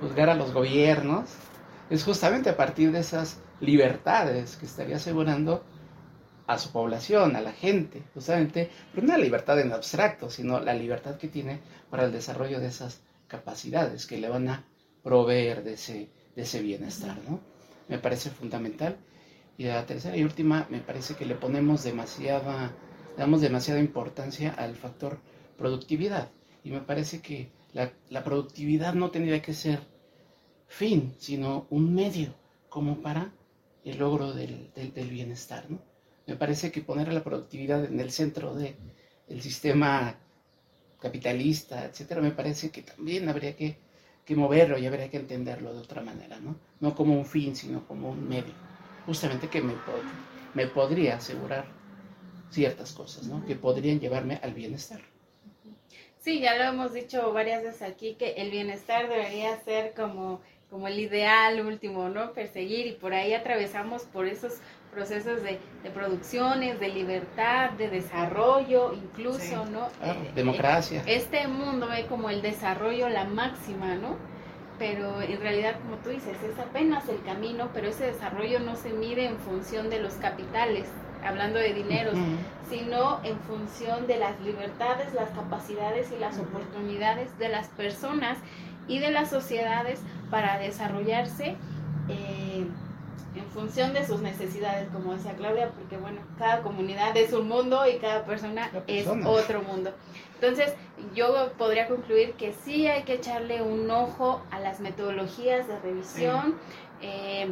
juzgar 0.00 0.30
a 0.30 0.34
los 0.34 0.52
gobiernos 0.52 1.28
es 1.90 2.04
justamente 2.04 2.50
a 2.50 2.56
partir 2.56 2.92
de 2.92 3.00
esas 3.00 3.38
libertades 3.60 4.56
que 4.56 4.66
estaría 4.66 4.96
asegurando 4.96 5.64
a 6.46 6.58
su 6.58 6.70
población, 6.70 7.36
a 7.36 7.40
la 7.40 7.52
gente, 7.52 8.02
justamente, 8.14 8.70
pero 8.94 9.06
no 9.06 9.12
la 9.14 9.18
libertad 9.18 9.60
en 9.60 9.72
abstracto, 9.72 10.30
sino 10.30 10.60
la 10.60 10.74
libertad 10.74 11.16
que 11.16 11.28
tiene 11.28 11.60
para 11.90 12.04
el 12.04 12.12
desarrollo 12.12 12.60
de 12.60 12.68
esas 12.68 13.00
capacidades 13.26 14.06
que 14.06 14.18
le 14.18 14.28
van 14.28 14.48
a 14.48 14.64
proveer 15.02 15.64
de 15.64 15.74
ese, 15.74 16.08
de 16.34 16.42
ese 16.42 16.62
bienestar, 16.62 17.16
¿no? 17.28 17.40
Me 17.88 17.98
parece 17.98 18.30
fundamental. 18.30 18.96
Y 19.58 19.64
la 19.64 19.86
tercera 19.86 20.16
y 20.16 20.24
última, 20.24 20.66
me 20.70 20.80
parece 20.80 21.14
que 21.14 21.26
le 21.26 21.34
ponemos 21.34 21.82
demasiada, 21.82 22.72
damos 23.16 23.40
demasiada 23.40 23.80
importancia 23.80 24.52
al 24.52 24.76
factor 24.76 25.18
productividad. 25.56 26.30
Y 26.62 26.70
me 26.70 26.80
parece 26.80 27.20
que 27.20 27.50
la, 27.72 27.92
la 28.10 28.22
productividad 28.24 28.94
no 28.94 29.10
tendría 29.10 29.40
que 29.40 29.54
ser 29.54 29.80
fin, 30.68 31.14
sino 31.18 31.66
un 31.70 31.94
medio 31.94 32.34
como 32.68 33.00
para 33.00 33.32
el 33.84 33.98
logro 33.98 34.32
del, 34.32 34.70
del, 34.74 35.08
bienestar, 35.08 35.70
¿no? 35.70 35.78
Me 36.26 36.34
parece 36.34 36.72
que 36.72 36.80
poner 36.80 37.08
a 37.08 37.12
la 37.12 37.22
productividad 37.22 37.84
en 37.84 38.00
el 38.00 38.10
centro 38.10 38.54
del 38.54 38.74
el 39.28 39.40
sistema 39.42 40.16
capitalista, 41.00 41.84
etcétera, 41.84 42.20
me 42.20 42.32
parece 42.32 42.70
que 42.70 42.82
también 42.82 43.28
habría 43.28 43.56
que, 43.56 43.78
moverlo 44.34 44.76
y 44.76 44.86
habría 44.86 45.08
que 45.08 45.18
entenderlo 45.18 45.72
de 45.72 45.78
otra 45.78 46.02
manera, 46.02 46.40
¿no? 46.40 46.56
No 46.80 46.96
como 46.96 47.16
un 47.16 47.24
fin, 47.24 47.54
sino 47.54 47.86
como 47.86 48.10
un 48.10 48.28
medio. 48.28 48.52
Justamente 49.06 49.48
que 49.48 49.60
me, 49.62 49.74
me 50.54 50.66
podría 50.66 51.16
asegurar 51.16 51.66
ciertas 52.50 52.92
cosas, 52.92 53.26
¿no? 53.26 53.44
Que 53.46 53.54
podrían 53.54 54.00
llevarme 54.00 54.40
al 54.42 54.52
bienestar. 54.52 55.00
Sí, 56.18 56.40
ya 56.40 56.56
lo 56.56 56.64
hemos 56.64 56.92
dicho 56.92 57.32
varias 57.32 57.62
veces 57.62 57.82
aquí, 57.82 58.14
que 58.14 58.32
el 58.32 58.50
bienestar 58.50 59.08
debería 59.08 59.60
ser 59.60 59.94
como, 59.94 60.40
como 60.70 60.88
el 60.88 60.98
ideal 60.98 61.64
último, 61.64 62.08
¿no? 62.08 62.32
Perseguir 62.32 62.86
y 62.88 62.92
por 62.92 63.14
ahí 63.14 63.32
atravesamos 63.32 64.02
por 64.02 64.26
esos 64.26 64.54
procesos 64.90 65.42
de, 65.42 65.60
producciones, 65.94 66.80
de 66.80 66.88
libertad, 66.88 67.70
de 67.72 67.90
desarrollo, 67.90 68.92
incluso, 68.94 69.66
¿no? 69.66 69.86
Eh, 70.02 70.32
democracia. 70.34 71.02
Este 71.06 71.46
mundo 71.46 71.86
ve 71.86 72.06
como 72.06 72.30
el 72.30 72.42
desarrollo 72.42 73.08
la 73.08 73.24
máxima, 73.24 73.94
¿no? 73.94 74.16
Pero 74.78 75.22
en 75.22 75.40
realidad, 75.40 75.76
como 75.82 75.96
tú 75.96 76.10
dices, 76.10 76.36
es 76.42 76.58
apenas 76.58 77.08
el 77.08 77.22
camino, 77.22 77.70
pero 77.72 77.88
ese 77.88 78.06
desarrollo 78.06 78.60
no 78.60 78.76
se 78.76 78.90
mide 78.90 79.26
en 79.26 79.38
función 79.38 79.88
de 79.88 80.00
los 80.00 80.14
capitales, 80.14 80.86
hablando 81.24 81.58
de 81.58 81.72
dineros, 81.72 82.14
sino 82.68 83.20
en 83.24 83.38
función 83.40 84.06
de 84.06 84.18
las 84.18 84.38
libertades, 84.40 85.14
las 85.14 85.30
capacidades 85.30 86.12
y 86.12 86.18
las 86.18 86.38
oportunidades 86.38 87.36
de 87.38 87.48
las 87.48 87.68
personas 87.68 88.38
y 88.86 88.98
de 88.98 89.10
las 89.10 89.30
sociedades 89.30 90.00
para 90.30 90.58
desarrollarse. 90.58 91.56
Eh, 92.08 92.66
función 93.56 93.94
de 93.94 94.06
sus 94.06 94.20
necesidades, 94.20 94.86
como 94.92 95.14
decía 95.14 95.32
Claudia, 95.32 95.70
porque 95.70 95.96
bueno, 95.96 96.20
cada 96.38 96.62
comunidad 96.62 97.16
es 97.16 97.32
un 97.32 97.48
mundo 97.48 97.86
y 97.88 97.96
cada 97.96 98.26
persona, 98.26 98.70
es 98.86 99.06
otro 99.08 99.62
mundo. 99.62 99.94
Entonces, 100.34 100.74
yo 101.14 101.50
podría 101.56 101.88
concluir 101.88 102.34
que 102.34 102.52
sí 102.52 102.86
hay 102.86 103.04
que 103.04 103.14
echarle 103.14 103.62
un 103.62 103.90
ojo 103.90 104.42
a 104.50 104.60
las 104.60 104.80
metodologías 104.80 105.66
de 105.66 105.78
revisión. 105.78 106.56
Eh, 107.00 107.50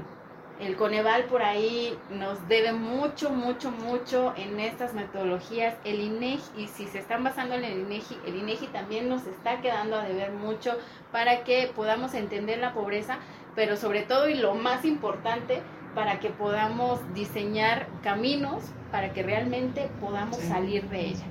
el 0.61 0.77
Coneval 0.77 1.25
por 1.25 1.43
ahí 1.43 1.99
nos 2.11 2.47
debe 2.49 2.73
mucho, 2.73 3.31
mucho, 3.31 3.71
mucho 3.73 4.35
en 4.37 4.61
estas 4.61 4.95
metodologías. 4.95 5.75
El 5.85 6.01
INEGI, 6.01 6.43
y 6.59 6.69
si 6.69 6.87
se 6.87 6.99
están 6.99 7.25
basando 7.25 7.55
en 7.55 7.65
el 7.65 7.81
INEGI, 7.81 8.19
el 8.27 8.37
INEGI 8.37 8.67
también 8.69 9.09
nos 9.09 9.27
está 9.27 9.61
quedando 9.63 9.97
a 9.97 10.05
deber 10.05 10.31
mucho 10.33 10.79
para 11.11 11.43
que 11.43 11.73
podamos 11.75 12.15
entender 12.15 12.59
la 12.59 12.73
pobreza, 12.73 13.19
pero 13.55 13.77
sobre 13.77 14.03
todo 14.03 14.29
y 14.29 14.35
lo 14.35 14.55
más 14.55 14.85
importante, 14.85 15.63
para 15.95 16.19
que 16.19 16.31
podamos 16.31 17.01
diseñar 17.15 17.87
caminos 18.03 18.65
para 18.91 19.13
que 19.13 19.23
realmente 19.23 19.89
podamos 20.01 20.37
salir 20.39 20.89
de 20.89 21.01
ella. 21.01 21.25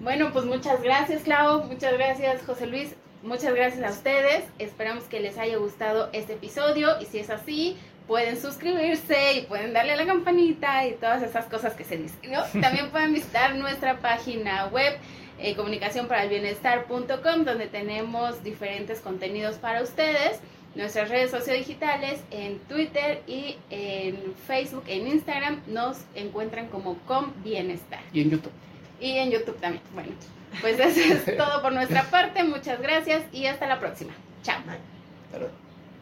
Bueno, 0.00 0.30
pues 0.32 0.44
muchas 0.44 0.82
gracias, 0.82 1.22
Clau, 1.22 1.64
muchas 1.64 1.94
gracias, 1.94 2.42
José 2.44 2.66
Luis, 2.66 2.94
muchas 3.22 3.54
gracias 3.54 3.82
a 3.82 3.90
ustedes. 3.90 4.44
Esperamos 4.58 5.04
que 5.04 5.20
les 5.20 5.38
haya 5.38 5.56
gustado 5.56 6.10
este 6.12 6.34
episodio 6.34 7.00
y 7.00 7.06
si 7.06 7.18
es 7.18 7.30
así, 7.30 7.78
pueden 8.06 8.38
suscribirse 8.38 9.34
y 9.34 9.42
pueden 9.42 9.72
darle 9.72 9.92
a 9.92 9.96
la 9.96 10.06
campanita 10.06 10.86
y 10.86 10.92
todas 10.92 11.22
esas 11.22 11.46
cosas 11.46 11.74
que 11.74 11.84
se 11.84 11.96
dicen. 11.96 12.20
También 12.60 12.90
pueden 12.90 13.14
visitar 13.14 13.54
nuestra 13.54 13.98
página 13.98 14.66
web 14.66 14.98
eh, 15.38 15.54
comunicación 15.56 16.08
para 16.08 16.24
el 16.24 16.28
bienestar.com 16.30 17.44
donde 17.44 17.66
tenemos 17.66 18.42
diferentes 18.42 19.00
contenidos 19.00 19.56
para 19.56 19.82
ustedes 19.82 20.40
nuestras 20.74 21.08
redes 21.08 21.30
sociodigitales 21.30 22.20
en 22.30 22.58
Twitter 22.60 23.22
y 23.26 23.56
en 23.70 24.34
Facebook, 24.46 24.84
en 24.86 25.06
Instagram 25.06 25.60
nos 25.66 25.98
encuentran 26.14 26.68
como 26.68 26.96
Com 27.06 27.32
Bienestar. 27.42 28.00
Y 28.12 28.22
en 28.22 28.30
YouTube. 28.30 28.52
Y 29.00 29.12
en 29.18 29.30
YouTube 29.30 29.58
también. 29.60 29.82
Bueno, 29.94 30.12
pues 30.60 30.78
eso 30.78 31.00
es 31.00 31.36
todo 31.36 31.62
por 31.62 31.72
nuestra 31.72 32.04
parte. 32.04 32.42
Muchas 32.44 32.80
gracias 32.80 33.22
y 33.32 33.46
hasta 33.46 33.66
la 33.66 33.78
próxima. 33.78 34.12
Chao. 34.42 34.60